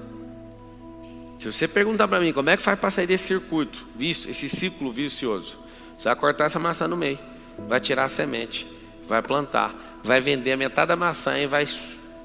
[1.40, 4.48] Se você perguntar para mim como é que faz para sair desse circuito, visto, esse
[4.48, 5.58] ciclo vicioso,
[5.98, 7.20] você vai cortar essa maçã no meio
[7.68, 8.68] vai tirar a semente,
[9.04, 9.74] vai plantar,
[10.04, 11.68] vai vender a metade da maçã e vai,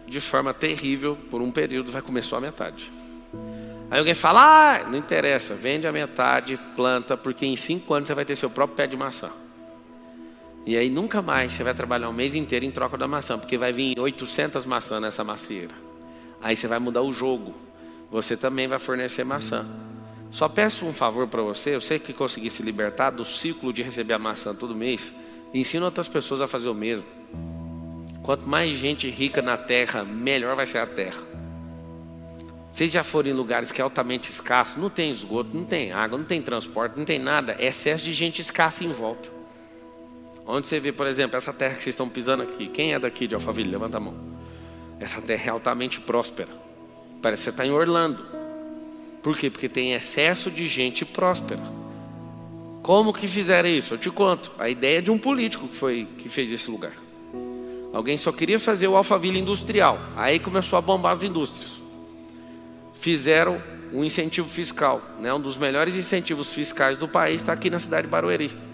[0.06, 2.92] de forma terrível, por um período, vai comer só a metade.
[3.90, 8.14] Aí alguém fala, ah, não interessa, vende a metade, planta, porque em cinco anos você
[8.14, 9.30] vai ter seu próprio pé de maçã.
[10.66, 13.56] E aí nunca mais você vai trabalhar um mês inteiro em troca da maçã, porque
[13.56, 15.74] vai vir 800 maçãs nessa macieira.
[16.40, 17.54] Aí você vai mudar o jogo.
[18.10, 19.66] Você também vai fornecer maçã.
[20.30, 23.82] Só peço um favor para você, eu sei que conseguir se libertar do ciclo de
[23.82, 25.12] receber a maçã todo mês,
[25.52, 27.06] ensina outras pessoas a fazer o mesmo.
[28.22, 31.20] Quanto mais gente rica na terra, melhor vai ser a terra.
[32.68, 36.16] Vocês já foram em lugares que é altamente escasso, não tem esgoto, não tem água,
[36.16, 39.39] não tem transporte, não tem nada, é excesso de gente escassa em volta.
[40.50, 43.28] Onde você vê, por exemplo, essa terra que vocês estão pisando aqui, quem é daqui
[43.28, 43.70] de Alphaville?
[43.70, 44.14] Levanta a mão.
[44.98, 46.48] Essa terra é altamente próspera.
[47.22, 48.24] Parece que você está em Orlando.
[49.22, 49.48] Por quê?
[49.48, 51.62] Porque tem excesso de gente próspera.
[52.82, 53.94] Como que fizeram isso?
[53.94, 54.50] Eu te conto.
[54.58, 56.94] A ideia é de um político que foi que fez esse lugar.
[57.92, 60.00] Alguém só queria fazer o Alphaville industrial.
[60.16, 61.76] Aí começou a bombar as indústrias.
[62.94, 65.32] Fizeram um incentivo fiscal, né?
[65.32, 68.69] Um dos melhores incentivos fiscais do país está aqui na cidade de Barueri.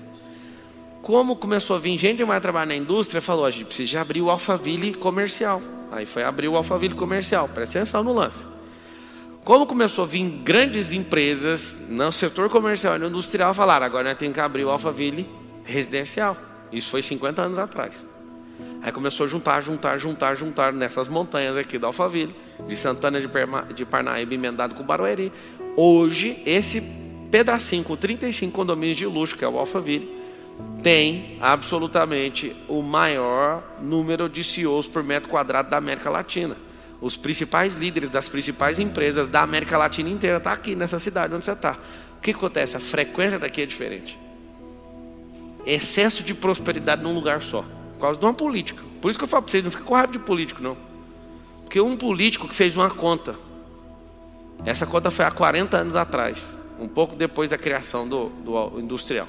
[1.06, 4.28] Como começou a vir gente mais trabalhar na indústria, falou: a gente precisa abrir o
[4.28, 5.62] Alphaville comercial.
[5.92, 7.48] Aí foi abrir o Alphaville comercial.
[7.48, 8.44] Presta atenção no lance.
[9.44, 14.18] Como começou a vir grandes empresas no setor comercial e no industrial, falaram: agora nós
[14.18, 15.30] temos que abrir o Alphaville
[15.62, 16.36] residencial.
[16.72, 18.04] Isso foi 50 anos atrás.
[18.82, 22.34] Aí começou a juntar, juntar, juntar, juntar nessas montanhas aqui do Alphaville,
[22.66, 25.32] de Santana de Parnaíba emendado com Barueri.
[25.76, 26.82] Hoje, esse
[27.30, 30.25] pedacinho com 35 condomínios de luxo, que é o Alphaville,
[30.82, 36.56] tem absolutamente o maior número de CEOs por metro quadrado da América Latina
[37.00, 41.34] os principais líderes das principais empresas da América Latina inteira estão tá aqui nessa cidade
[41.34, 41.76] onde você está.
[42.16, 42.76] O que acontece?
[42.76, 44.18] A frequência daqui é diferente.
[45.66, 47.62] Excesso de prosperidade num lugar só.
[47.94, 48.82] Por causa de uma política.
[49.00, 50.76] Por isso que eu falo para vocês, não fica com raiva de político, não.
[51.62, 53.36] Porque um político que fez uma conta,
[54.64, 59.28] essa conta foi há 40 anos atrás, um pouco depois da criação do, do industrial,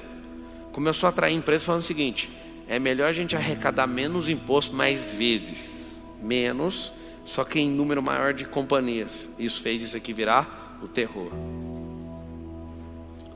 [0.72, 2.30] começou a atrair empresas falando o seguinte:
[2.68, 6.92] é melhor a gente arrecadar menos imposto mais vezes, menos,
[7.24, 9.30] só que em número maior de companhias.
[9.38, 11.30] Isso fez isso aqui virar o terror.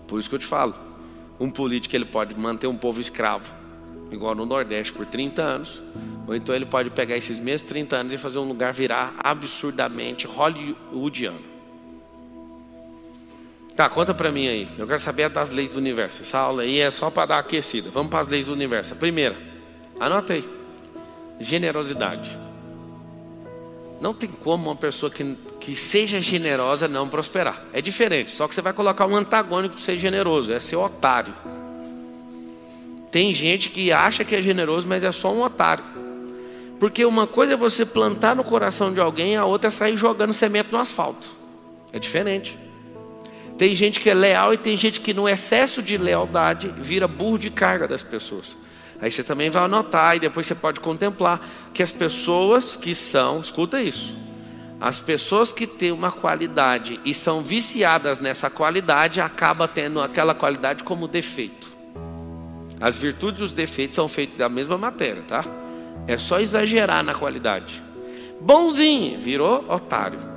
[0.06, 0.74] Por isso que eu te falo,
[1.40, 3.52] um político ele pode manter um povo escravo,
[4.10, 5.82] igual no Nordeste por 30 anos,
[6.26, 10.26] ou então ele pode pegar esses mesmos 30 anos e fazer um lugar virar absurdamente
[10.26, 11.51] hollywoodiano.
[13.82, 14.68] Tá, conta para mim aí.
[14.78, 16.22] Eu quero saber das leis do universo.
[16.22, 17.90] Essa aula aí é só para dar aquecida.
[17.90, 18.92] Vamos para as leis do universo.
[18.92, 19.36] A primeira,
[19.98, 20.48] anota aí.
[21.40, 22.38] Generosidade.
[24.00, 27.64] Não tem como uma pessoa que, que seja generosa não prosperar.
[27.72, 28.30] É diferente.
[28.30, 30.52] Só que você vai colocar um antagônico de ser generoso.
[30.52, 31.34] É ser otário.
[33.10, 35.82] Tem gente que acha que é generoso, mas é só um otário.
[36.78, 40.32] Porque uma coisa é você plantar no coração de alguém, a outra é sair jogando
[40.32, 41.28] semente no asfalto.
[41.92, 42.61] É diferente.
[43.58, 47.38] Tem gente que é leal e tem gente que no excesso de lealdade vira burro
[47.38, 48.56] de carga das pessoas.
[49.00, 51.40] Aí você também vai anotar e depois você pode contemplar
[51.74, 54.16] que as pessoas que são, escuta isso,
[54.80, 60.82] as pessoas que têm uma qualidade e são viciadas nessa qualidade acabam tendo aquela qualidade
[60.82, 61.70] como defeito.
[62.80, 65.44] As virtudes e os defeitos são feitos da mesma matéria, tá?
[66.08, 67.80] É só exagerar na qualidade.
[68.40, 70.31] Bonzinho, virou otário.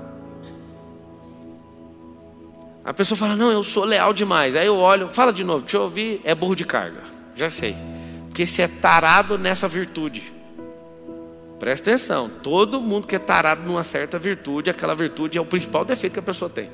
[2.86, 4.56] A pessoa fala: Não, eu sou leal demais.
[4.56, 7.02] Aí eu olho, fala de novo, deixa eu ouvir, é burro de carga.
[7.36, 7.76] Já sei.
[8.28, 10.32] Porque você é tarado nessa virtude.
[11.58, 15.84] Presta atenção, todo mundo que é tarado numa certa virtude, aquela virtude é o principal
[15.86, 16.69] defeito que a pessoa tem.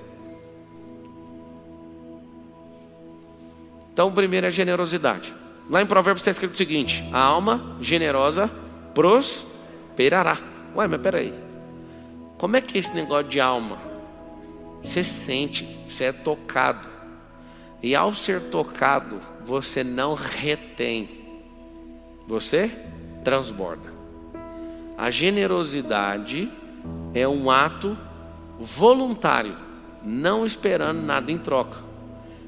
[3.93, 5.33] Então, o primeiro é generosidade.
[5.69, 8.49] Lá em Provérbios está escrito o seguinte: a alma generosa
[8.93, 10.37] prosperará.
[10.75, 11.33] Ué, mas peraí.
[12.37, 13.90] Como é que é esse negócio de alma?
[14.81, 16.87] Você sente, você é tocado.
[17.81, 21.09] E ao ser tocado, você não retém,
[22.27, 22.71] você
[23.23, 23.91] transborda.
[24.97, 26.51] A generosidade
[27.13, 27.97] é um ato
[28.59, 29.55] voluntário,
[30.03, 31.79] não esperando nada em troca.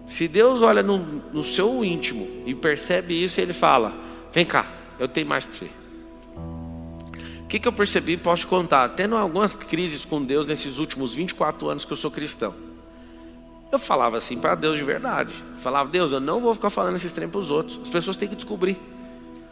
[0.06, 3.94] Se Deus olha no, no seu íntimo e percebe isso, Ele fala:
[4.32, 4.68] Vem cá,
[5.00, 5.83] eu tenho mais para você
[7.54, 8.18] que, que eu percebi?
[8.18, 8.90] Posso te contar.
[8.90, 12.52] Tendo algumas crises com Deus nesses últimos 24 anos que eu sou cristão.
[13.72, 15.32] Eu falava assim para Deus de verdade.
[15.60, 17.80] falava, Deus, eu não vou ficar falando esses trem para os outros.
[17.84, 18.80] As pessoas têm que descobrir.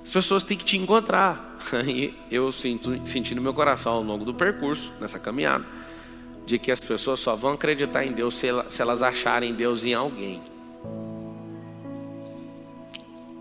[0.03, 1.59] As pessoas têm que te encontrar.
[1.85, 5.63] E eu sinto, senti no meu coração ao longo do percurso, nessa caminhada,
[6.43, 10.41] de que as pessoas só vão acreditar em Deus se elas acharem Deus em alguém.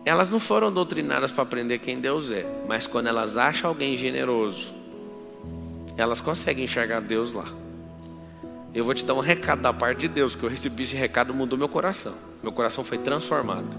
[0.04, 4.74] Elas não foram doutrinadas para aprender quem Deus é, mas quando elas acham alguém generoso,
[5.96, 7.46] elas conseguem enxergar Deus lá.
[8.72, 11.34] Eu vou te dar um recado da parte de Deus, que eu recebi esse recado
[11.34, 12.14] mudou meu coração.
[12.42, 13.76] Meu coração foi transformado.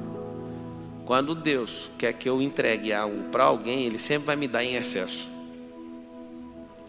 [1.06, 4.76] Quando Deus quer que eu entregue algo para alguém, Ele sempre vai me dar em
[4.76, 5.30] excesso.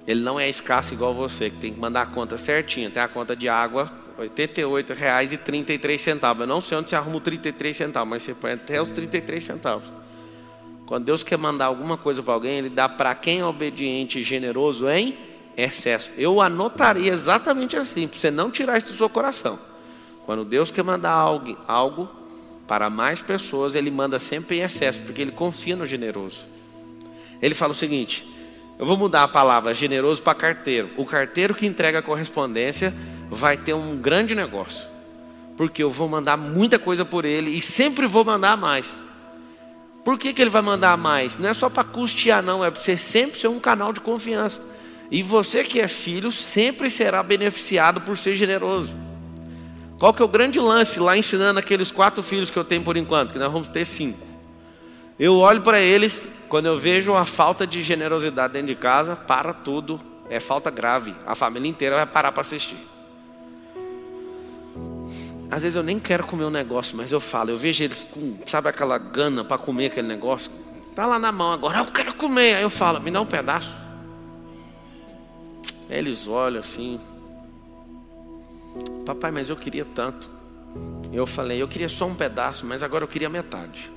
[0.07, 2.91] Ele não é escasso igual você, que tem que mandar a conta certinha.
[2.91, 6.41] Tem a conta de água, R$ 88,33.
[6.41, 9.43] Eu não sei onde você arruma o 33 centavos, mas você põe até os 33
[9.43, 9.91] centavos.
[10.87, 14.23] Quando Deus quer mandar alguma coisa para alguém, Ele dá para quem é obediente e
[14.23, 15.17] generoso em
[15.57, 16.11] excesso.
[16.17, 19.59] Eu anotaria exatamente assim, para você não tirar isso do seu coração.
[20.27, 22.09] Quando Deus quer mandar algo
[22.67, 26.47] para mais pessoas, Ele manda sempre em excesso, porque Ele confia no generoso.
[27.41, 28.29] Ele fala o seguinte:
[28.79, 30.91] eu vou mudar a palavra generoso para carteiro.
[30.97, 32.93] O carteiro que entrega a correspondência
[33.33, 34.87] vai ter um grande negócio.
[35.57, 39.01] Porque eu vou mandar muita coisa por ele e sempre vou mandar mais.
[40.05, 41.39] Por que, que ele vai mandar mais?
[41.39, 44.63] Não é só para custear, não, é para você sempre ser um canal de confiança.
[45.11, 48.95] E você que é filho sempre será beneficiado por ser generoso.
[49.99, 52.97] Qual que é o grande lance lá ensinando aqueles quatro filhos que eu tenho por
[52.97, 53.33] enquanto?
[53.33, 54.19] Que nós vamos ter cinco.
[55.19, 59.53] Eu olho para eles, quando eu vejo a falta de generosidade dentro de casa, para
[59.53, 61.15] tudo, é falta grave.
[61.27, 62.92] A família inteira vai parar para assistir.
[65.53, 68.39] Às vezes eu nem quero comer um negócio, mas eu falo, eu vejo eles com,
[68.47, 70.51] sabe aquela gana para comer aquele negócio?
[70.95, 72.55] Tá lá na mão agora, eu quero comer.
[72.55, 73.77] Aí eu falo, me dá um pedaço.
[75.91, 76.99] Aí eles olham assim,
[79.05, 80.31] papai, mas eu queria tanto.
[81.13, 83.93] Eu falei, eu queria só um pedaço, mas agora eu queria metade.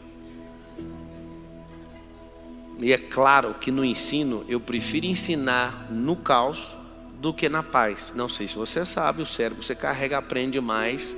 [2.79, 6.75] E é claro que no ensino eu prefiro ensinar no caos
[7.21, 8.11] do que na paz.
[8.13, 11.15] Não sei se você sabe, o cérebro você carrega aprende mais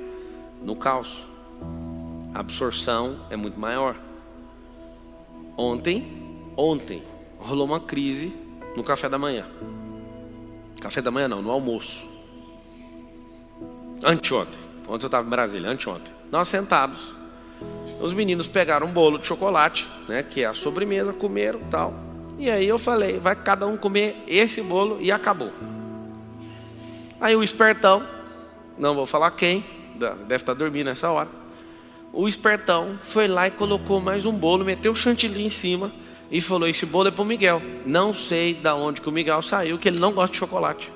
[0.68, 1.26] no caos.
[2.34, 3.96] A absorção é muito maior.
[5.56, 7.02] Ontem, ontem
[7.38, 8.36] rolou uma crise
[8.76, 9.46] no café da manhã.
[10.78, 12.06] Café da manhã não, no almoço.
[14.04, 14.60] Anteontem.
[14.86, 16.12] Ontem eu estava em Brasília, anteontem.
[16.30, 17.14] Nós sentados.
[17.98, 21.94] Os meninos pegaram um bolo de chocolate, né, que é a sobremesa, comeram tal.
[22.38, 25.50] E aí eu falei, vai cada um comer esse bolo e acabou.
[27.18, 28.06] Aí o espertão,
[28.76, 31.28] não vou falar quem, deve estar dormindo nessa hora.
[32.12, 35.92] O espertão foi lá e colocou mais um bolo, meteu o chantilly em cima
[36.30, 37.60] e falou: Esse bolo é para o Miguel.
[37.84, 40.92] Não sei da onde que o Miguel saiu, que ele não gosta de chocolate.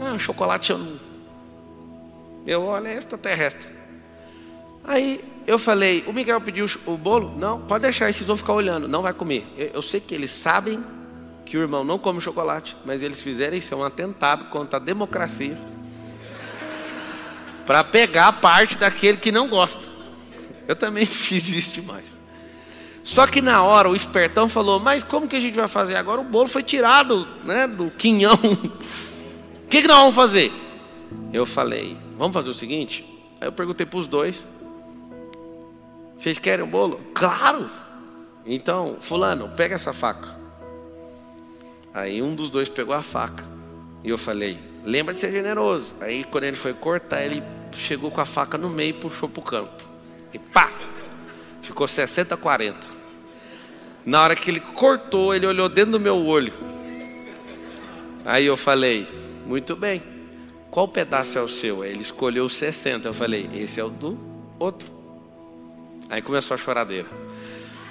[0.00, 0.98] Ah, chocolate eu não.
[2.46, 3.72] Eu olho, é extraterrestre.
[4.84, 7.36] Aí eu falei: O Miguel pediu o bolo?
[7.36, 9.46] Não, pode deixar, esses vão ficar olhando, não vai comer.
[9.56, 10.82] Eu, eu sei que eles sabem
[11.44, 14.80] que o irmão não come chocolate, mas eles fizeram isso, é um atentado contra a
[14.80, 15.56] democracia.
[17.68, 19.86] Para pegar a parte daquele que não gosta.
[20.66, 22.16] Eu também fiz isso demais.
[23.04, 26.18] Só que na hora o espertão falou: Mas como que a gente vai fazer agora?
[26.18, 28.38] O bolo foi tirado né, do quinhão.
[29.66, 30.50] O que, que nós vamos fazer?
[31.30, 33.04] Eu falei: Vamos fazer o seguinte.
[33.38, 34.48] Aí eu perguntei para os dois:
[36.16, 36.98] Vocês querem o bolo?
[37.12, 37.68] Claro!
[38.46, 40.38] Então, Fulano, pega essa faca.
[41.92, 43.44] Aí um dos dois pegou a faca.
[44.02, 45.94] E eu falei: Lembra de ser generoso.
[46.00, 47.42] Aí quando ele foi cortar, ele
[47.76, 49.88] chegou com a faca no meio e puxou para o canto.
[50.32, 50.70] E pá!
[51.62, 52.78] Ficou 60 a 40.
[54.04, 56.52] Na hora que ele cortou, ele olhou dentro do meu olho.
[58.24, 59.06] Aí eu falei:
[59.46, 60.02] Muito bem.
[60.70, 61.84] Qual pedaço é o seu?
[61.84, 63.08] Ele escolheu os 60.
[63.08, 64.18] Eu falei: Esse é o do
[64.58, 64.90] outro.
[66.08, 67.08] Aí começou a choradeira.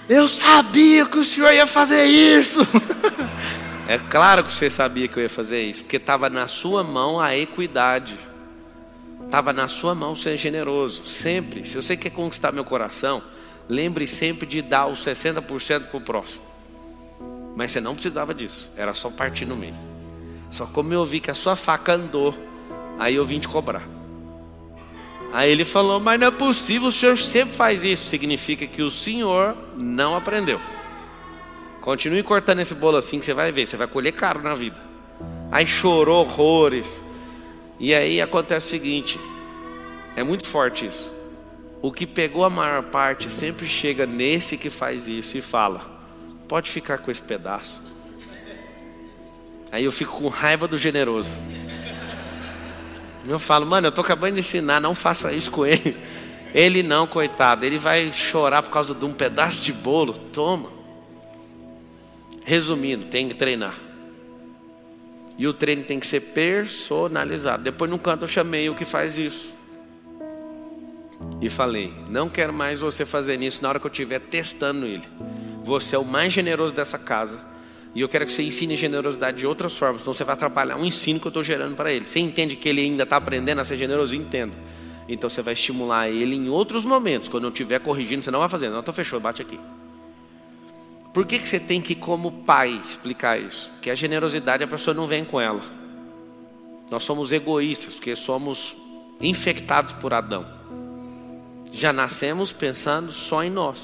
[0.09, 2.59] Eu sabia que o senhor ia fazer isso.
[3.89, 7.21] É claro que você sabia que eu ia fazer isso, porque estava na sua mão
[7.21, 8.19] a equidade.
[9.28, 11.65] Estava na sua mão ser generoso, sempre.
[11.65, 13.21] Se você quer conquistar meu coração,
[13.67, 16.41] lembre sempre de dar os 60% para o próximo.
[17.53, 19.75] Mas você não precisava disso, era só partir no meio.
[20.49, 22.34] Só como eu vi que a sua faca andou,
[22.97, 23.84] aí eu vim te cobrar.
[25.34, 28.07] Aí ele falou: Mas não é possível, o senhor sempre faz isso.
[28.07, 30.61] Significa que o senhor não aprendeu.
[31.82, 34.82] Continue cortando esse bolo assim que você vai ver, você vai colher caro na vida.
[35.51, 37.01] Aí chorou horrores.
[37.80, 39.19] E aí acontece o seguinte:
[40.15, 41.13] é muito forte isso.
[41.82, 45.82] O que pegou a maior parte sempre chega nesse que faz isso e fala:
[46.47, 47.84] pode ficar com esse pedaço.
[49.71, 51.36] Aí eu fico com raiva do generoso.
[53.28, 55.97] Eu falo, mano, eu tô acabando de ensinar, não faça isso com ele.
[56.53, 60.13] Ele não, coitado, ele vai chorar por causa de um pedaço de bolo.
[60.13, 60.71] Toma.
[62.45, 63.75] Resumindo, tem que treinar.
[65.38, 67.64] E o treino tem que ser personalizado.
[67.64, 69.54] Depois, no canto, eu chamei o que faz isso.
[71.42, 75.04] E falei: Não quero mais você fazer isso na hora que eu estiver testando ele.
[75.64, 77.40] Você é o mais generoso dessa casa.
[77.94, 80.02] E eu quero que você ensine generosidade de outras formas.
[80.02, 82.08] Então você vai atrapalhar o ensino que eu estou gerando para ele.
[82.08, 84.16] Você entende que ele ainda está aprendendo a ser generoso?
[84.16, 84.54] Entendo.
[85.08, 87.30] Então você vai estimular ele em outros momentos.
[87.30, 88.70] Quando eu estiver corrigindo, você não vai fazer.
[88.70, 89.60] Não, estou fechou, bate aqui.
[91.14, 93.72] Por que, que você tem que, como pai, explicar isso?
[93.82, 95.62] Que a generosidade a pessoa não vem com ela.
[96.89, 98.78] Nós somos egoístas, porque somos
[99.20, 100.45] infectados por Adão.
[101.72, 103.84] Já nascemos pensando só em nós.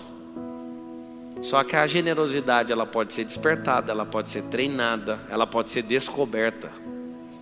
[1.42, 5.82] Só que a generosidade ela pode ser despertada, ela pode ser treinada, ela pode ser
[5.82, 6.72] descoberta.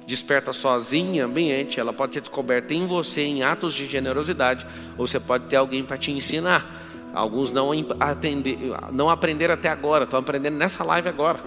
[0.07, 4.65] Desperta sozinha em ambiente, ela pode ser descoberta em você em atos de generosidade,
[4.97, 6.80] ou você pode ter alguém para te ensinar.
[7.13, 8.57] Alguns não, atender,
[8.91, 11.39] não aprenderam até agora, estão aprendendo nessa live agora.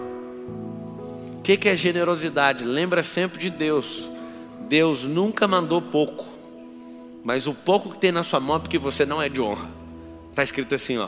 [1.37, 2.63] O que, que é generosidade?
[2.63, 4.09] Lembra sempre de Deus.
[4.67, 6.25] Deus nunca mandou pouco,
[7.23, 9.69] mas o pouco que tem na sua mão é porque você não é de honra.
[10.29, 11.07] Está escrito assim, ó.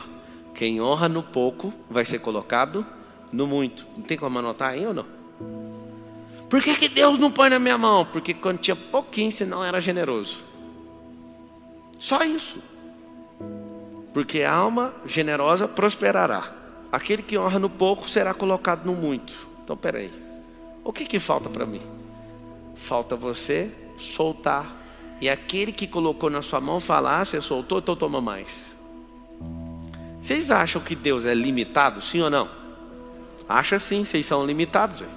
[0.53, 2.85] Quem honra no pouco vai ser colocado
[3.31, 3.85] no muito.
[3.95, 5.05] Não tem como anotar aí ou não?
[6.49, 8.05] Por que, que Deus não põe na minha mão?
[8.05, 10.43] Porque quando tinha pouquinho, você não era generoso.
[11.99, 12.59] Só isso
[14.17, 16.51] porque a alma generosa prosperará.
[16.91, 19.47] Aquele que honra no pouco será colocado no muito.
[19.63, 20.11] Então, peraí.
[20.83, 21.83] O que, que falta para mim?
[22.73, 24.75] Falta você soltar.
[25.21, 28.75] E aquele que colocou na sua mão falar, ah, você soltou, então toma mais.
[30.19, 32.49] Vocês acham que Deus é limitado, sim ou não?
[33.47, 35.01] Acha sim, vocês são limitados.
[35.01, 35.11] Véio.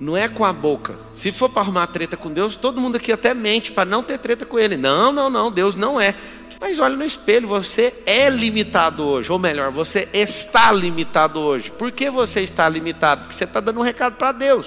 [0.00, 0.98] Não é com a boca.
[1.12, 4.16] Se for para arrumar treta com Deus, todo mundo aqui até mente para não ter
[4.16, 4.78] treta com Ele.
[4.78, 6.14] Não, não, não, Deus não é.
[6.60, 11.70] Mas olha no espelho, você é limitado hoje, ou melhor, você está limitado hoje.
[11.70, 13.22] Por que você está limitado?
[13.22, 14.66] Porque você está dando um recado para Deus.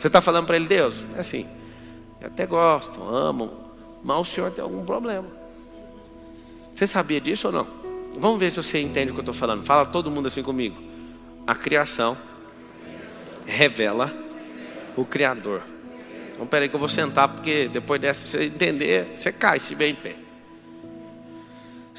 [0.00, 1.46] Você está falando para Ele, Deus, é assim,
[2.20, 3.52] eu até gosto, amo,
[4.02, 5.26] mas o Senhor tem algum problema.
[6.74, 7.66] Você sabia disso ou não?
[8.16, 9.64] Vamos ver se você entende o que eu estou falando.
[9.64, 10.76] Fala todo mundo assim comigo.
[11.46, 12.16] A criação
[13.46, 14.12] revela
[14.96, 15.62] o Criador.
[16.32, 19.92] Então, peraí que eu vou sentar, porque depois dessa, você entender, você cai se bem
[19.92, 20.16] em pé.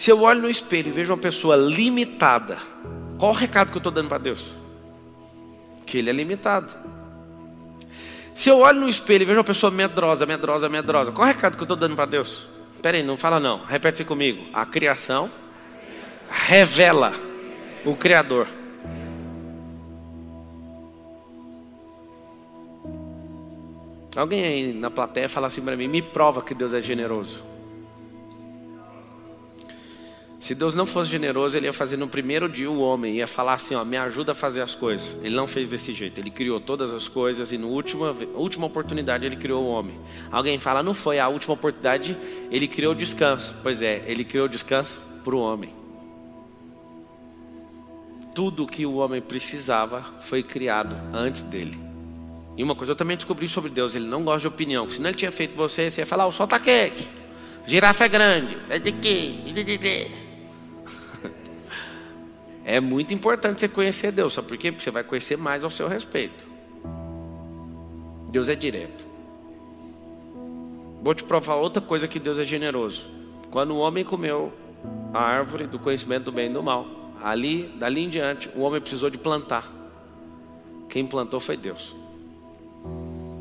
[0.02, 2.58] Se eu olho no espelho e vejo uma pessoa limitada,
[3.20, 4.58] qual o recado que eu estou dando para Deus?
[5.86, 6.74] Que ele é limitado.
[8.34, 11.56] Se eu olho no espelho e vejo uma pessoa medrosa, medrosa, medrosa, qual o recado
[11.56, 12.47] que eu estou dando para Deus?
[12.76, 13.64] Espera aí, não fala não.
[13.64, 14.43] Repete comigo.
[14.52, 15.30] A criação
[16.32, 17.14] revela
[17.86, 18.47] o Criador.
[24.16, 27.51] Alguém aí na plateia fala assim para mim: me prova que Deus é generoso.
[30.41, 33.53] Se Deus não fosse generoso, ele ia fazer no primeiro dia o homem, ia falar
[33.53, 35.15] assim: ó, me ajuda a fazer as coisas.
[35.21, 39.23] Ele não fez desse jeito, ele criou todas as coisas e na última, última oportunidade
[39.23, 39.99] ele criou o homem.
[40.31, 42.17] Alguém fala: não foi a última oportunidade,
[42.49, 43.55] ele criou o descanso.
[43.61, 45.69] Pois é, ele criou o descanso para o homem.
[48.33, 51.79] Tudo que o homem precisava foi criado antes dele.
[52.57, 54.89] E uma coisa eu também descobri sobre Deus: ele não gosta de opinião.
[54.89, 57.07] Se não ele tinha feito você, você ia falar: o sol está quente,
[57.67, 58.57] girafa é grande,
[62.64, 64.72] é muito importante você conhecer Deus, sabe por quê?
[64.72, 66.45] Porque você vai conhecer mais ao seu respeito.
[68.30, 69.05] Deus é direto.
[71.01, 73.09] Vou te provar outra coisa que Deus é generoso.
[73.49, 74.53] Quando o homem comeu
[75.14, 76.86] a árvore do conhecimento do bem e do mal,
[77.22, 79.72] ali, dali em diante, o homem precisou de plantar.
[80.88, 81.95] Quem plantou foi Deus.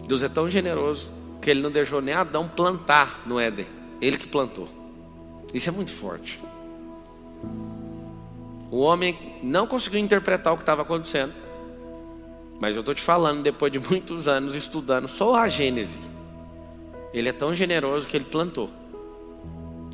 [0.06, 1.10] Deus é tão generoso
[1.40, 3.66] que ele não deixou nem Adão plantar no Éden.
[4.00, 4.68] Ele que plantou.
[5.52, 6.40] Isso é muito forte.
[8.70, 11.32] O homem não conseguiu interpretar o que estava acontecendo.
[12.60, 15.98] Mas eu estou te falando, depois de muitos anos estudando só a Gênese,
[17.12, 18.70] ele é tão generoso que ele plantou.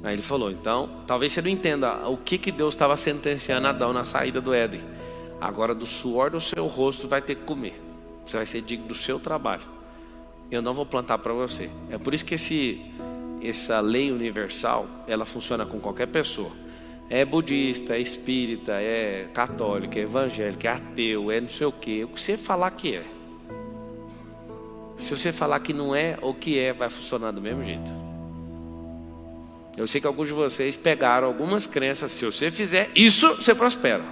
[0.03, 3.93] Aí ele falou: então, talvez você não entenda o que, que Deus estava sentenciando Adão
[3.93, 4.83] na saída do Éden.
[5.41, 7.81] Agora, do suor do seu rosto, vai ter que comer.
[8.27, 9.63] Você vai ser digno do seu trabalho.
[10.51, 11.71] Eu não vou plantar para você.
[11.91, 12.81] É por isso que esse,
[13.43, 16.51] essa lei universal ela funciona com qualquer pessoa
[17.09, 22.05] é budista, é espírita, é católico, é evangélico, é ateu, é não sei o que.
[22.05, 23.05] O que você falar que é.
[24.99, 28.07] Se você falar que não é ou que é, vai funcionar do mesmo jeito.
[29.77, 32.11] Eu sei que alguns de vocês pegaram algumas crenças.
[32.11, 34.03] Se você fizer isso, você prospera.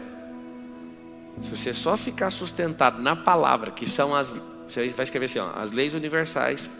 [1.42, 4.36] Se você só ficar sustentado na palavra, que são as.
[4.68, 6.70] Você vai escrever assim: ó, as leis universais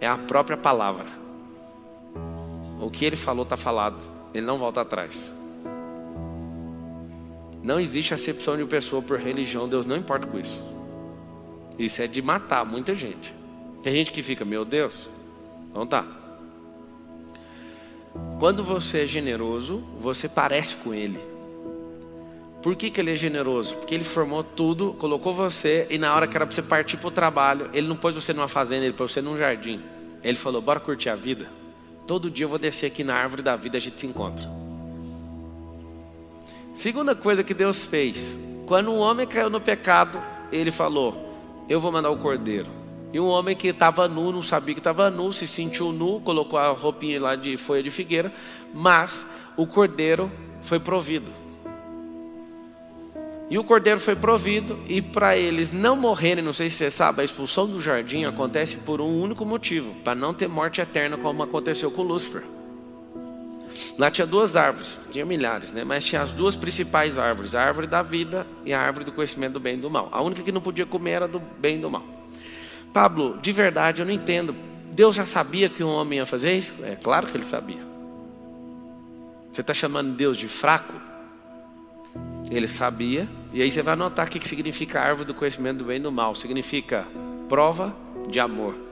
[0.00, 1.06] é a própria palavra.
[2.80, 3.96] O que ele falou está falado.
[4.34, 5.34] Ele não volta atrás.
[7.62, 10.62] Não existe acepção de pessoa por religião, Deus não importa com isso.
[11.78, 13.34] Isso é de matar muita gente.
[13.82, 15.08] Tem gente que fica, meu Deus,
[15.70, 16.04] então tá.
[18.38, 21.18] Quando você é generoso, você parece com Ele.
[22.62, 23.74] Por que, que Ele é generoso?
[23.74, 27.08] Porque Ele formou tudo, colocou você, e na hora que era para você partir para
[27.08, 29.80] o trabalho, Ele não pôs você numa fazenda, Ele pôs você num jardim.
[30.22, 31.50] Ele falou: bora curtir a vida.
[32.06, 34.48] Todo dia eu vou descer aqui na árvore da vida, a gente se encontra.
[36.74, 40.20] Segunda coisa que Deus fez, quando um homem caiu no pecado,
[40.50, 41.14] ele falou:
[41.68, 42.68] Eu vou mandar o cordeiro.
[43.12, 46.58] E um homem que estava nu, não sabia que estava nu, se sentiu nu, colocou
[46.58, 48.32] a roupinha lá de folha de figueira,
[48.72, 51.30] mas o cordeiro foi provido.
[53.50, 57.20] E o cordeiro foi provido, e para eles não morrerem, não sei se você sabe,
[57.20, 61.42] a expulsão do jardim acontece por um único motivo: para não ter morte eterna, como
[61.42, 62.42] aconteceu com Lúcifer.
[63.98, 65.84] Lá tinha duas árvores, tinha milhares, né?
[65.84, 69.54] mas tinha as duas principais árvores, a árvore da vida e a árvore do conhecimento
[69.54, 70.08] do bem e do mal.
[70.12, 72.04] A única que não podia comer era do bem e do mal.
[72.92, 74.54] Pablo, de verdade eu não entendo.
[74.92, 76.74] Deus já sabia que um homem ia fazer isso?
[76.82, 77.82] É claro que ele sabia.
[79.50, 80.94] Você está chamando Deus de fraco?
[82.50, 85.84] Ele sabia, e aí você vai notar o que significa a árvore do conhecimento do
[85.84, 86.34] bem e do mal.
[86.34, 87.06] Significa
[87.48, 87.94] prova
[88.28, 88.91] de amor.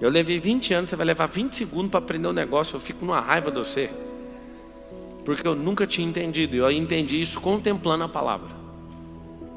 [0.00, 3.04] Eu levei 20 anos, você vai levar 20 segundos para aprender um negócio, eu fico
[3.04, 3.90] numa raiva de você.
[5.24, 8.48] Porque eu nunca tinha entendido, e eu entendi isso contemplando a palavra.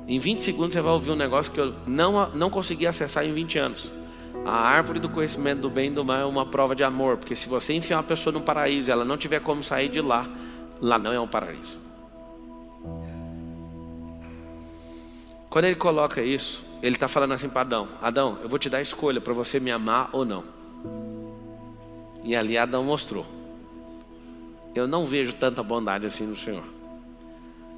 [0.08, 3.34] Em 20 segundos você vai ouvir um negócio que eu não, não consegui acessar em
[3.34, 3.94] 20 anos.
[4.44, 7.36] A árvore do conhecimento do bem e do mal é uma prova de amor, porque
[7.36, 10.28] se você enfiar uma pessoa no paraíso e ela não tiver como sair de lá,
[10.82, 11.80] lá não é um paraíso.
[15.52, 18.80] Quando ele coloca isso, ele está falando assim para Adão: Adão, eu vou te dar
[18.80, 20.44] a escolha para você me amar ou não.
[22.24, 23.26] E ali Adão mostrou:
[24.74, 26.64] Eu não vejo tanta bondade assim no Senhor.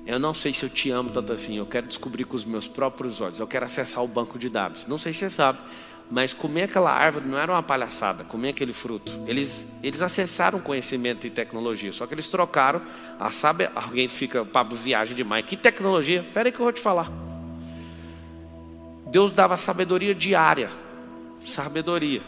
[0.06, 1.58] Eu não sei se eu te amo tanto assim.
[1.58, 3.40] Eu quero descobrir com os meus próprios olhos.
[3.40, 4.86] Eu quero acessar o banco de dados.
[4.86, 5.60] Não sei se você sabe,
[6.12, 8.26] mas comer aquela árvore não era uma palhaçada.
[8.26, 9.14] Comer aquele fruto.
[9.26, 11.94] Eles, eles acessaram conhecimento e tecnologia.
[11.94, 12.82] Só que eles trocaram.
[13.18, 15.46] A sabe, alguém fica, Pablo, viagem demais.
[15.46, 16.22] Que tecnologia?
[16.22, 17.10] Espera aí que eu vou te falar.
[19.14, 20.72] Deus dava sabedoria diária.
[21.46, 22.22] Sabedoria.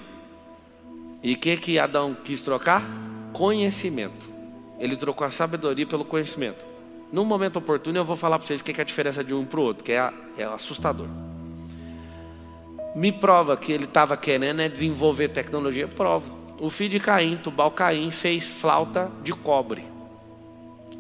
[1.24, 2.84] E o que, que Adão quis trocar?
[3.34, 4.30] Conhecimento.
[4.78, 6.64] Ele trocou a sabedoria pelo conhecimento.
[7.12, 9.44] No momento oportuno, eu vou falar para vocês o que é a diferença de um
[9.44, 11.08] para o outro, que é, é assustador.
[12.96, 15.88] Me prova que ele estava querendo é desenvolver tecnologia.
[15.88, 16.32] Prova.
[16.60, 19.84] O filho de Caim, Tubal Caim, fez flauta de cobre.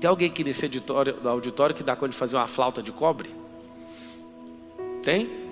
[0.01, 3.29] Tem alguém aqui nesse auditório, auditório que dá conta de fazer uma flauta de cobre?
[5.03, 5.44] Tem?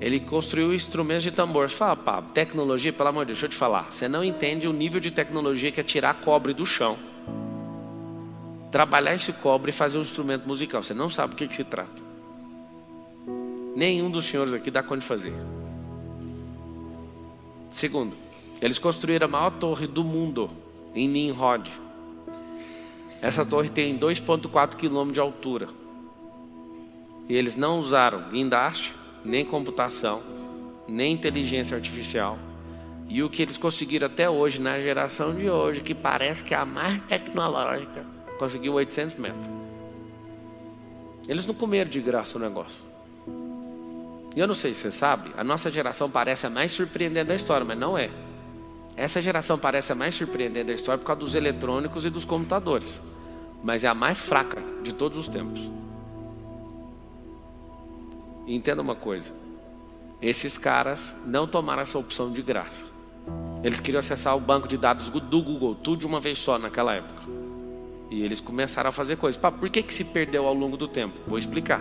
[0.00, 1.70] Ele construiu instrumentos de tambor.
[1.70, 3.90] Você fala, pá, tecnologia, pelo amor de Deus, deixa eu te falar.
[3.90, 6.98] Você não entende o nível de tecnologia que é tirar cobre do chão
[8.74, 10.82] trabalhar esse cobre e fazer um instrumento musical.
[10.82, 12.02] Você não sabe o que, que se trata.
[13.76, 15.32] Nenhum dos senhores aqui dá conta de fazer.
[17.70, 18.16] Segundo,
[18.60, 20.50] eles construíram a maior torre do mundo
[20.92, 21.70] em Nimrod.
[23.22, 25.68] Essa torre tem 2,4 quilômetros de altura.
[27.28, 28.92] E eles não usaram guindaste,
[29.24, 30.20] nem computação,
[30.86, 32.38] nem inteligência artificial.
[33.08, 36.56] E o que eles conseguiram até hoje, na geração de hoje, que parece que é
[36.56, 38.04] a mais tecnológica,
[38.38, 39.48] conseguiu 800 metros.
[41.28, 42.82] Eles não comeram de graça o negócio.
[44.36, 47.36] E eu não sei se você sabe, a nossa geração parece a mais surpreendente da
[47.36, 48.10] história, mas não é.
[48.96, 53.00] Essa geração parece a mais surpreendente da história por causa dos eletrônicos e dos computadores.
[53.62, 55.60] Mas é a mais fraca de todos os tempos.
[58.46, 59.32] Entenda uma coisa:
[60.20, 62.84] esses caras não tomaram essa opção de graça.
[63.62, 66.94] Eles queriam acessar o banco de dados do Google, tudo de uma vez só naquela
[66.94, 67.22] época.
[68.10, 69.40] E eles começaram a fazer coisas.
[69.40, 71.18] Pá, por que, que se perdeu ao longo do tempo?
[71.26, 71.80] Vou explicar.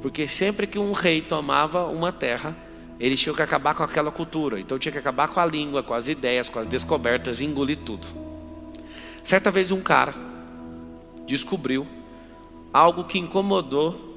[0.00, 2.56] Porque sempre que um rei tomava uma terra,
[2.98, 4.60] eles tinham que acabar com aquela cultura.
[4.60, 8.06] Então tinha que acabar com a língua, com as ideias, com as descobertas engolir tudo.
[9.22, 10.14] Certa vez um cara
[11.26, 11.86] descobriu
[12.72, 14.11] algo que incomodou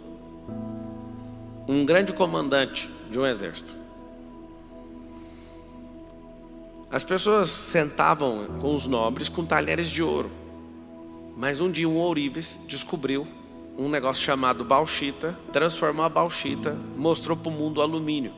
[1.68, 3.76] um grande comandante de um exército.
[6.92, 10.30] As pessoas sentavam com os nobres com talheres de ouro.
[11.36, 13.28] Mas um dia um ourives descobriu
[13.78, 18.32] um negócio chamado bauxita, transformou a bauxita, mostrou para o mundo o alumínio.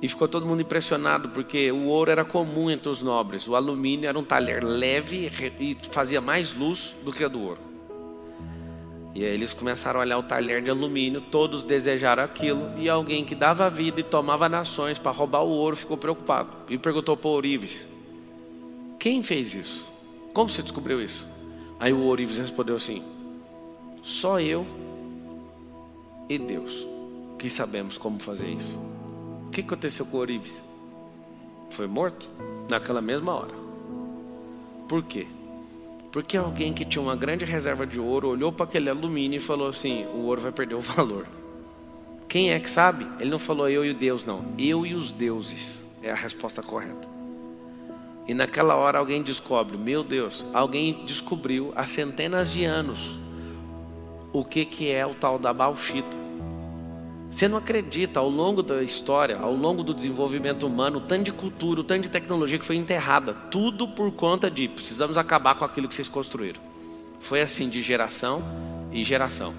[0.00, 4.08] E ficou todo mundo impressionado, porque o ouro era comum entre os nobres, o alumínio
[4.08, 7.75] era um talher leve e fazia mais luz do que a do ouro.
[9.16, 13.24] E aí eles começaram a olhar o talher de alumínio, todos desejaram aquilo, e alguém
[13.24, 17.28] que dava vida e tomava nações para roubar o ouro ficou preocupado e perguntou para
[17.28, 17.88] o Ourives:
[18.98, 19.90] Quem fez isso?
[20.34, 21.26] Como você descobriu isso?
[21.80, 23.02] Aí o Ourives respondeu assim:
[24.02, 24.66] Só eu
[26.28, 26.86] e Deus
[27.38, 28.78] que sabemos como fazer isso.
[29.46, 30.62] O que aconteceu com o Ourives?
[31.70, 32.28] Foi morto
[32.68, 33.54] naquela mesma hora.
[34.86, 35.26] Por quê?
[36.16, 39.68] Porque alguém que tinha uma grande reserva de ouro olhou para aquele alumínio e falou
[39.68, 41.26] assim: o ouro vai perder o valor.
[42.26, 43.06] Quem é que sabe?
[43.20, 44.42] Ele não falou eu e Deus, não.
[44.58, 47.06] Eu e os deuses é a resposta correta.
[48.26, 53.18] E naquela hora alguém descobre, meu Deus, alguém descobriu há centenas de anos
[54.32, 56.16] o que, que é o tal da bauxita.
[57.30, 61.82] Você não acredita, ao longo da história, ao longo do desenvolvimento humano, tanto de cultura,
[61.82, 65.94] tanto de tecnologia que foi enterrada, tudo por conta de precisamos acabar com aquilo que
[65.94, 66.60] vocês construíram.
[67.20, 68.42] Foi assim de geração
[68.92, 69.54] em geração.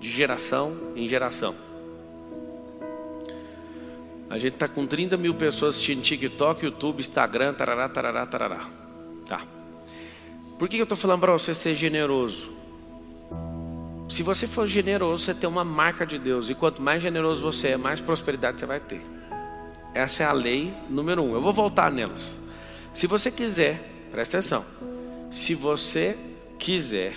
[0.00, 1.54] De geração em geração.
[4.30, 8.68] A gente está com 30 mil pessoas assistindo TikTok, YouTube, Instagram, tarará, tarará, tarará.
[9.24, 9.42] Tá.
[10.58, 12.57] Por que eu estou falando para você ser generoso?
[14.08, 16.48] Se você for generoso, você tem uma marca de Deus.
[16.48, 19.02] E quanto mais generoso você é, mais prosperidade você vai ter.
[19.94, 21.34] Essa é a lei número um.
[21.34, 22.40] Eu vou voltar nelas.
[22.94, 24.64] Se você quiser, presta atenção.
[25.30, 26.16] Se você
[26.58, 27.16] quiser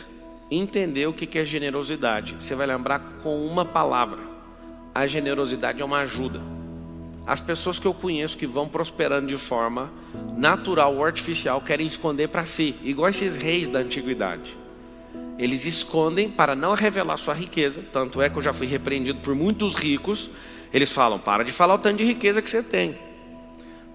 [0.50, 4.20] entender o que é generosidade, você vai lembrar com uma palavra:
[4.94, 6.42] a generosidade é uma ajuda.
[7.26, 9.89] As pessoas que eu conheço que vão prosperando de forma
[10.36, 14.58] natural ou artificial querem esconder para si, igual esses reis da antiguidade.
[15.42, 17.84] Eles escondem para não revelar sua riqueza.
[17.92, 20.30] Tanto é que eu já fui repreendido por muitos ricos.
[20.72, 22.98] Eles falam: para de falar o tanto de riqueza que você tem.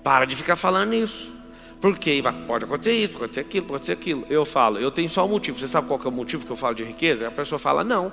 [0.03, 1.35] Para de ficar falando isso.
[1.81, 4.27] Porque pode acontecer isso, pode acontecer aquilo, pode acontecer aquilo.
[4.29, 5.59] Eu falo, eu tenho só um motivo.
[5.59, 7.29] Você sabe qual é o motivo que eu falo de riqueza?
[7.29, 8.13] A pessoa fala, não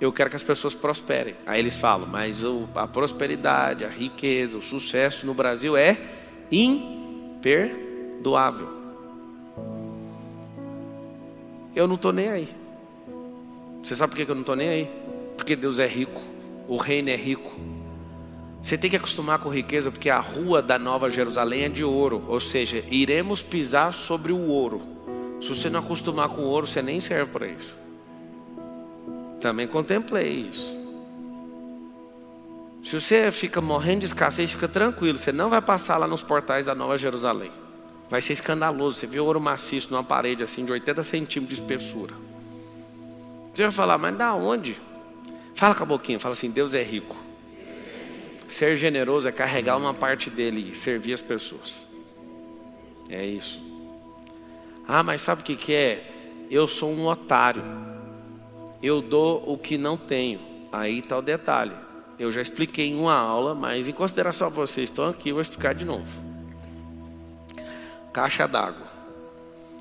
[0.00, 1.36] eu quero que as pessoas prosperem.
[1.46, 2.42] Aí eles falam, mas
[2.74, 5.98] a prosperidade, a riqueza, o sucesso no Brasil é
[6.50, 8.68] imperdoável.
[11.74, 12.48] Eu não estou nem aí.
[13.84, 14.90] Você sabe por que eu não estou nem aí?
[15.36, 16.22] Porque Deus é rico,
[16.66, 17.52] o reino é rico.
[18.62, 22.24] Você tem que acostumar com riqueza, porque a rua da Nova Jerusalém é de ouro,
[22.26, 24.80] ou seja, iremos pisar sobre o ouro.
[25.38, 27.78] Se você não acostumar com ouro, você nem serve para isso.
[29.38, 30.74] Também contemplei isso.
[32.82, 36.64] Se você fica morrendo de escassez, fica tranquilo, você não vai passar lá nos portais
[36.64, 37.50] da Nova Jerusalém.
[38.08, 38.98] Vai ser escandaloso.
[38.98, 42.14] Você vê ouro maciço numa parede assim de 80 centímetros de espessura.
[43.54, 44.76] Você vai falar, mas da onde?
[45.54, 47.16] Fala com a boquinha, fala assim: Deus é rico.
[48.48, 51.86] Ser generoso é carregar uma parte dele e servir as pessoas.
[53.08, 53.62] É isso.
[54.86, 56.10] Ah, mas sabe o que, que é?
[56.50, 57.62] Eu sou um otário.
[58.82, 60.40] Eu dou o que não tenho.
[60.72, 61.72] Aí está o detalhe.
[62.18, 65.42] Eu já expliquei em uma aula, mas em consideração a vocês estão aqui, eu vou
[65.42, 66.06] explicar de novo.
[68.12, 68.86] Caixa d'água.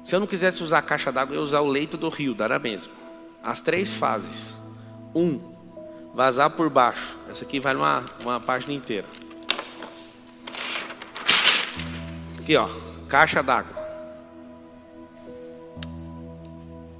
[0.05, 2.57] Se eu não quisesse usar caixa d'água, eu ia usar o leito do rio, dará
[2.59, 3.02] mesmo.
[3.43, 4.57] As três fases.
[5.13, 5.39] Um,
[6.13, 7.17] vazar por baixo.
[7.29, 9.07] Essa aqui vai numa uma página inteira.
[12.39, 12.69] Aqui, ó,
[13.09, 13.83] caixa d'água.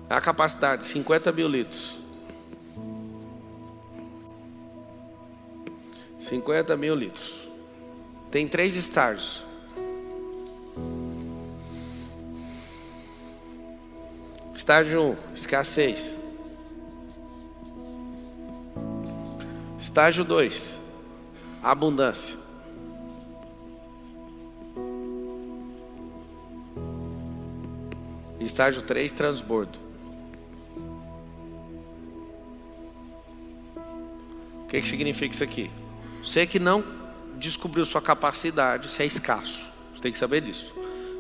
[0.10, 1.98] A capacidade, 50 mil litros.
[6.20, 7.48] 50 mil litros.
[8.30, 9.44] Tem três estágios.
[14.56, 16.23] Estágio 1, escassez.
[19.94, 20.82] Estágio 2,
[21.62, 22.36] abundância.
[28.40, 29.78] Estágio 3, transbordo.
[34.64, 35.70] O que, que significa isso aqui?
[36.24, 36.84] Você que não
[37.38, 39.70] descobriu sua capacidade, você é escasso.
[39.94, 40.74] Você tem que saber disso.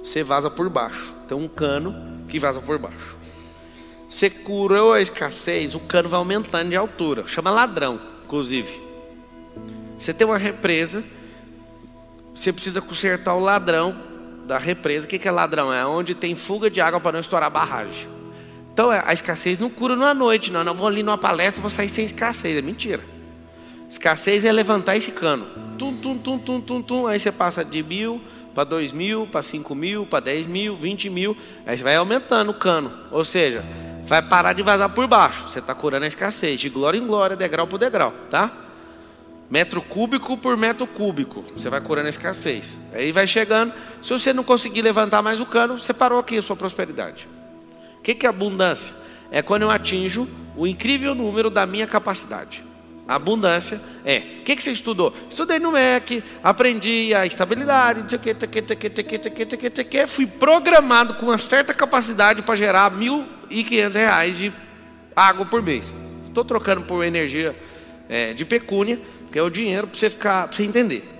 [0.03, 1.13] Você vaza por baixo.
[1.27, 3.15] Tem um cano que vaza por baixo.
[4.09, 7.27] Você curou a escassez, o cano vai aumentando de altura.
[7.27, 8.81] Chama ladrão, inclusive.
[9.95, 11.03] Você tem uma represa,
[12.33, 13.95] você precisa consertar o ladrão
[14.47, 15.05] da represa.
[15.05, 15.71] O que é ladrão?
[15.71, 18.09] É onde tem fuga de água para não estourar a barragem.
[18.73, 20.63] Então é, a escassez não cura numa noite, não.
[20.63, 22.57] Não vou ali numa palestra vou sair sem escassez.
[22.57, 23.03] É mentira.
[23.87, 25.45] Escassez é levantar esse cano.
[25.77, 27.05] Tum, tum, tum, tum, tum, tum.
[27.05, 28.19] Aí você passa de mil
[28.53, 31.35] para dois mil, para cinco mil, para dez mil, vinte mil.
[31.65, 32.91] Aí vai aumentando o cano.
[33.11, 33.65] Ou seja,
[34.05, 35.49] vai parar de vazar por baixo.
[35.49, 36.59] Você está curando a escassez.
[36.59, 38.13] De glória em glória, degrau por degrau.
[38.29, 38.51] Tá?
[39.49, 41.43] Metro cúbico por metro cúbico.
[41.55, 42.77] Você vai curando a escassez.
[42.93, 43.73] Aí vai chegando.
[44.01, 47.27] Se você não conseguir levantar mais o cano, você parou aqui a sua prosperidade.
[47.97, 48.95] O que é abundância?
[49.31, 52.63] É quando eu atinjo o incrível número da minha capacidade.
[53.07, 54.19] Abundância é.
[54.39, 55.13] O que, que você estudou?
[55.29, 59.69] Estudei no MEC, aprendi a estabilidade, não sei o que, teque, teque, teque, teque, teque,
[59.69, 64.53] teque, fui programado com uma certa capacidade para gerar mil e quinhentos reais de
[65.15, 65.93] água por mês.
[66.25, 67.55] Estou trocando por energia
[68.07, 68.99] é, de pecúnia,
[69.31, 71.12] que é o dinheiro para você ficar, para você entender.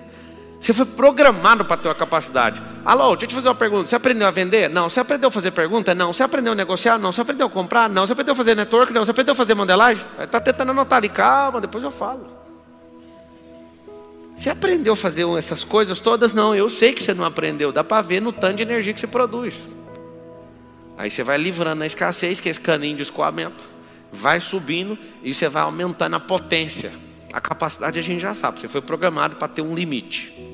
[0.64, 2.62] Você foi programado para ter uma capacidade.
[2.86, 3.86] Alô, deixa eu te fazer uma pergunta.
[3.86, 4.70] Você aprendeu a vender?
[4.70, 4.88] Não.
[4.88, 5.94] Você aprendeu a fazer pergunta?
[5.94, 6.10] Não.
[6.10, 6.98] Você aprendeu a negociar?
[6.98, 7.12] Não.
[7.12, 7.90] Você aprendeu a comprar?
[7.90, 8.06] Não.
[8.06, 8.90] Você aprendeu a fazer network?
[8.90, 9.04] Não.
[9.04, 10.02] Você aprendeu a fazer modelagem?
[10.18, 11.10] Está tentando anotar ali.
[11.10, 12.28] Calma, depois eu falo.
[14.34, 16.32] Você aprendeu a fazer essas coisas todas?
[16.32, 16.54] Não.
[16.54, 17.70] Eu sei que você não aprendeu.
[17.70, 19.68] Dá para ver no tanto de energia que você produz.
[20.96, 23.68] Aí você vai livrando a escassez, que é esse caninho de escoamento.
[24.10, 26.90] Vai subindo e você vai aumentando a potência.
[27.34, 28.60] A capacidade a gente já sabe.
[28.60, 30.53] Você foi programado para ter um limite.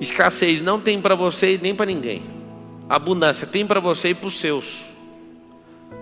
[0.00, 2.22] Escassez não tem para você nem para ninguém.
[2.88, 4.84] Abundância tem para você e para os seus.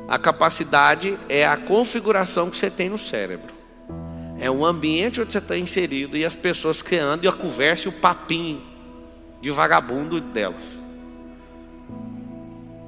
[0.09, 3.55] A capacidade é a configuração que você tem no cérebro.
[4.39, 7.87] É um ambiente onde você está inserido e as pessoas que andam e a conversa
[7.87, 8.63] e o papinho
[9.41, 10.81] de vagabundo delas.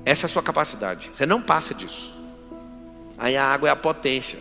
[0.04, 1.10] Essa é a sua capacidade.
[1.12, 2.16] Você não passa disso.
[3.16, 4.38] Aí a água é a potência.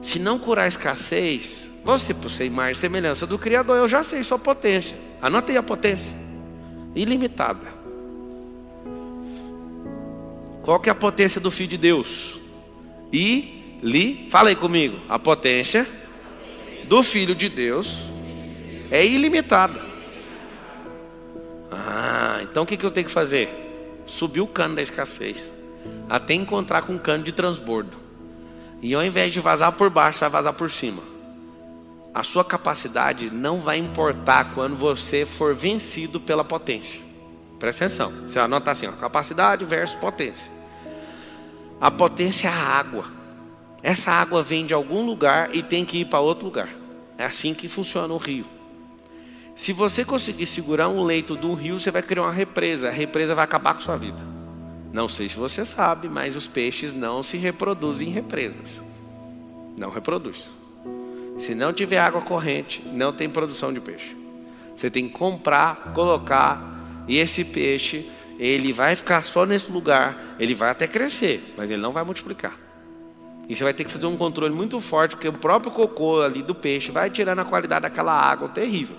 [0.00, 4.02] Se não curar a escassez, você, por ser imagem e semelhança do Criador, eu já
[4.02, 4.96] sei sua potência.
[5.20, 6.12] Anota aí a potência.
[6.94, 7.66] Ilimitada.
[10.62, 12.38] Qual que é a potência do Filho de Deus?
[13.12, 15.00] E li, fala aí comigo.
[15.08, 15.88] A potência
[16.84, 17.98] do Filho de Deus
[18.88, 19.84] é ilimitada.
[21.68, 23.48] Ah, então o que, que eu tenho que fazer?
[24.06, 25.50] Subir o cano da escassez.
[26.08, 27.96] Até encontrar com um cano de transbordo.
[28.80, 31.11] E ao invés de vazar por baixo, vai vazar por cima
[32.14, 37.00] a sua capacidade não vai importar quando você for vencido pela potência.
[37.58, 38.12] Presta atenção.
[38.28, 40.50] Você anota assim: ó, capacidade versus potência.
[41.80, 43.06] A potência é a água.
[43.82, 46.68] Essa água vem de algum lugar e tem que ir para outro lugar.
[47.18, 48.46] É assim que funciona o rio.
[49.54, 52.88] Se você conseguir segurar um leito do rio, você vai criar uma represa.
[52.88, 54.22] A represa vai acabar com a sua vida.
[54.92, 58.82] Não sei se você sabe, mas os peixes não se reproduzem em represas.
[59.78, 60.50] Não reproduz.
[61.36, 64.16] Se não tiver água corrente, não tem produção de peixe.
[64.76, 68.08] Você tem que comprar, colocar, e esse peixe,
[68.38, 72.56] ele vai ficar só nesse lugar, ele vai até crescer, mas ele não vai multiplicar.
[73.48, 76.42] E você vai ter que fazer um controle muito forte, porque o próprio cocô ali
[76.42, 78.96] do peixe vai tirando a qualidade daquela água terrível.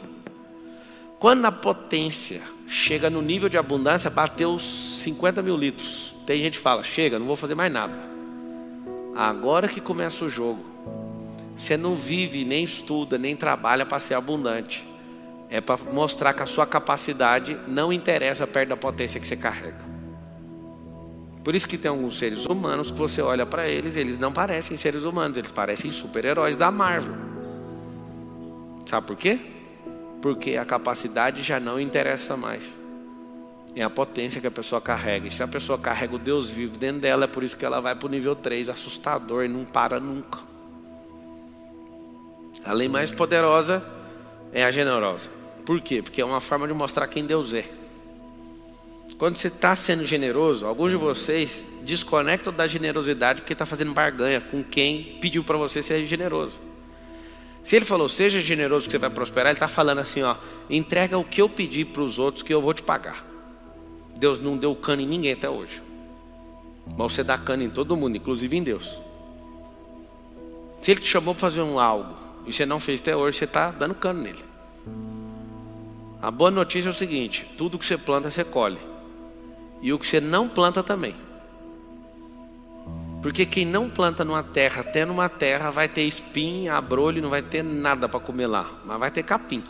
[1.19, 6.13] Quando a potência chega no nível de abundância, bateu 50 mil litros.
[6.25, 7.93] Tem gente que fala, chega, não vou fazer mais nada.
[9.15, 10.72] Agora que começa o jogo.
[11.56, 14.88] Você não vive, nem estuda, nem trabalha para ser abundante.
[15.49, 19.93] É para mostrar que a sua capacidade não interessa perto da potência que você carrega.
[21.43, 24.78] Por isso que tem alguns seres humanos que você olha para eles, eles não parecem
[24.78, 27.14] seres humanos, eles parecem super-heróis da Marvel.
[28.86, 29.39] Sabe por quê?
[30.22, 32.74] Porque a capacidade já não interessa mais.
[33.76, 35.28] É a potência que a pessoa carrega.
[35.28, 37.82] E se a pessoa carrega o Deus vivo dentro dela, é por isso que ela
[37.82, 40.53] vai para o nível 3, assustador, e não para nunca.
[42.66, 43.84] A lei mais poderosa
[44.53, 45.30] é a generosa.
[45.66, 46.01] Por quê?
[46.01, 47.66] Porque é uma forma de mostrar quem Deus é.
[49.18, 54.41] Quando você está sendo generoso, alguns de vocês desconectam da generosidade porque está fazendo barganha
[54.41, 56.59] com quem pediu para você ser generoso.
[57.64, 60.36] Se ele falou, seja generoso que você vai prosperar, ele está falando assim, ó,
[60.70, 63.26] entrega o que eu pedi para os outros que eu vou te pagar.
[64.16, 65.82] Deus não deu cano em ninguém até hoje.
[66.86, 68.99] Mas você dá cano em todo mundo, inclusive em Deus.
[70.82, 73.45] Se ele te chamou para fazer um algo e você não fez até hoje, você
[73.45, 74.43] está dando cano nele.
[76.21, 78.79] A boa notícia é o seguinte: tudo que você planta, você colhe.
[79.81, 81.15] E o que você não planta também.
[83.21, 87.41] Porque quem não planta numa terra, até numa terra, vai ter espinho, abrolho, não vai
[87.41, 89.63] ter nada para comer lá, mas vai ter capim.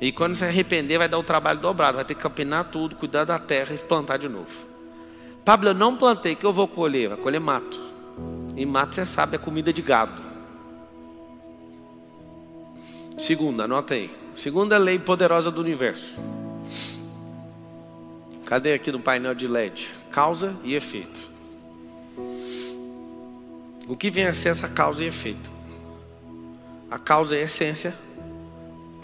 [0.00, 3.24] E quando se arrepender, vai dar o trabalho dobrado, vai ter que capinar tudo, cuidar
[3.24, 4.50] da terra e plantar de novo.
[5.44, 7.10] Pablo, eu não plantei, que eu vou colher?
[7.10, 7.80] Vai colher mato.
[8.56, 10.33] E mato, você sabe, é comida de gado.
[13.18, 14.14] Segunda, anota aí.
[14.34, 16.14] Segunda lei poderosa do universo.
[18.44, 19.90] Cadê aqui no painel de LED?
[20.10, 21.30] Causa e efeito.
[23.86, 25.52] O que vem a ser essa causa e efeito?
[26.90, 27.94] A causa é a essência,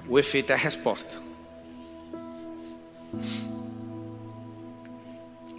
[0.08, 1.18] o efeito é a resposta.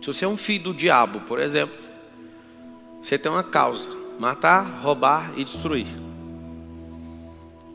[0.01, 1.77] Se você é um filho do diabo, por exemplo,
[3.01, 3.89] você tem uma causa:
[4.19, 5.87] matar, roubar e destruir.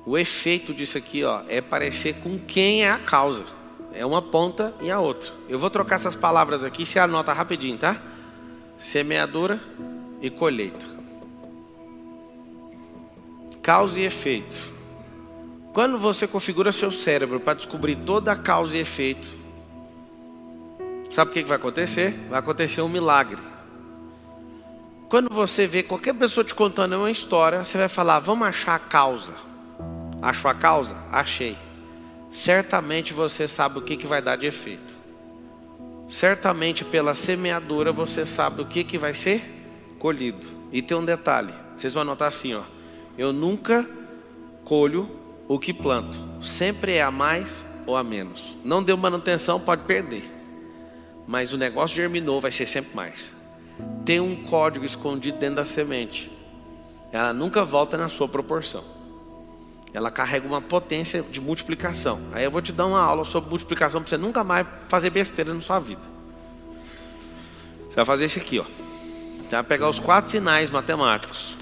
[0.06, 3.44] O efeito disso aqui, ó, é parecer com quem é a causa.
[3.92, 5.32] É uma ponta e a outra.
[5.48, 8.00] Eu vou trocar essas palavras aqui, você anota rapidinho, tá?
[8.78, 9.60] Semeadura
[10.22, 10.86] e colheita.
[13.60, 14.56] Causa e efeito.
[15.72, 19.26] Quando você configura seu cérebro para descobrir toda a causa e efeito,
[21.10, 22.12] sabe o que vai acontecer?
[22.30, 23.42] Vai acontecer um milagre.
[25.08, 28.78] Quando você vê qualquer pessoa te contando uma história, você vai falar: vamos achar a
[28.78, 29.45] causa.
[30.26, 30.96] Achou a causa?
[31.12, 31.56] Achei.
[32.28, 34.96] Certamente você sabe o que, que vai dar de efeito.
[36.08, 39.40] Certamente pela semeadura você sabe o que, que vai ser
[40.00, 40.44] colhido.
[40.72, 42.64] E tem um detalhe: vocês vão anotar assim, ó.
[43.16, 43.88] Eu nunca
[44.64, 45.08] colho
[45.46, 46.20] o que planto.
[46.42, 48.58] Sempre é a mais ou a menos.
[48.64, 50.28] Não deu manutenção, pode perder.
[51.24, 53.32] Mas o negócio germinou, vai ser sempre mais.
[54.04, 56.32] Tem um código escondido dentro da semente.
[57.12, 58.95] Ela nunca volta na sua proporção
[59.96, 62.20] ela carrega uma potência de multiplicação.
[62.30, 65.54] Aí eu vou te dar uma aula sobre multiplicação para você nunca mais fazer besteira
[65.54, 66.02] na sua vida.
[67.88, 68.64] Você vai fazer isso aqui, ó.
[68.64, 71.56] Você vai pegar os quatro sinais matemáticos.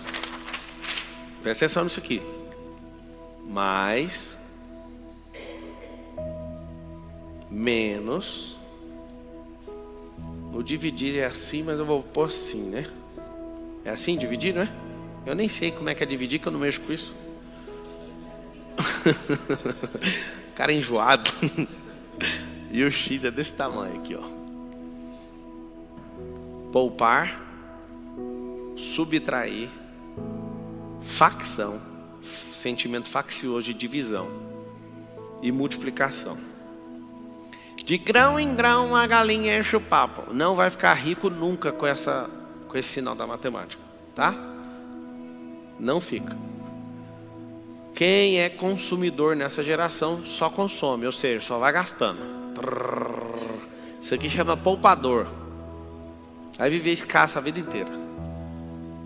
[1.44, 2.20] Presta atenção nisso aqui.
[3.46, 4.36] Mais
[7.48, 8.56] menos
[10.52, 12.84] o dividir é assim, mas eu vou pôr assim, né?
[13.84, 14.72] É assim dividir, não é?
[15.24, 17.14] Eu nem sei como é que é dividir, que eu não mexo com isso.
[20.54, 21.30] Cara enjoado.
[22.70, 24.22] e o X é desse tamanho aqui, ó.
[26.72, 27.40] Poupar,
[28.76, 29.68] subtrair,
[31.00, 31.80] facção,
[32.52, 34.28] sentimento faccioso de divisão
[35.40, 36.36] e multiplicação.
[37.76, 40.32] De grão em grão a galinha enche o papo.
[40.32, 42.30] Não vai ficar rico nunca com essa
[42.66, 43.80] com esse sinal da matemática,
[44.16, 44.34] tá?
[45.78, 46.36] Não fica.
[47.94, 52.18] Quem é consumidor nessa geração só consome, ou seja, só vai gastando.
[54.00, 55.28] Isso aqui chama poupador.
[56.58, 57.90] Vai viver escasso a vida inteira.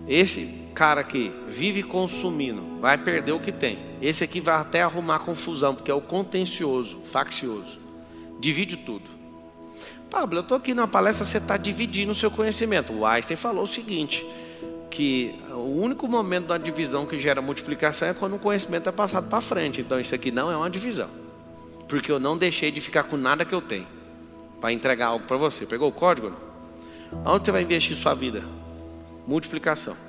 [0.07, 3.77] Esse cara aqui vive consumindo, vai perder o que tem.
[4.01, 7.79] Esse aqui vai até arrumar confusão, porque é o contencioso, faccioso.
[8.39, 9.05] Divide tudo.
[10.09, 12.91] Pablo, eu estou aqui na palestra, você está dividindo o seu conhecimento.
[12.91, 14.25] O Einstein falou o seguinte:
[14.89, 19.27] que o único momento da divisão que gera multiplicação é quando o conhecimento é passado
[19.27, 19.81] para frente.
[19.81, 21.09] Então isso aqui não é uma divisão.
[21.87, 23.87] Porque eu não deixei de ficar com nada que eu tenho
[24.59, 25.65] para entregar algo para você.
[25.65, 26.33] Pegou o código?
[27.25, 28.43] Onde você vai investir sua vida?
[29.27, 30.08] Multiplicação.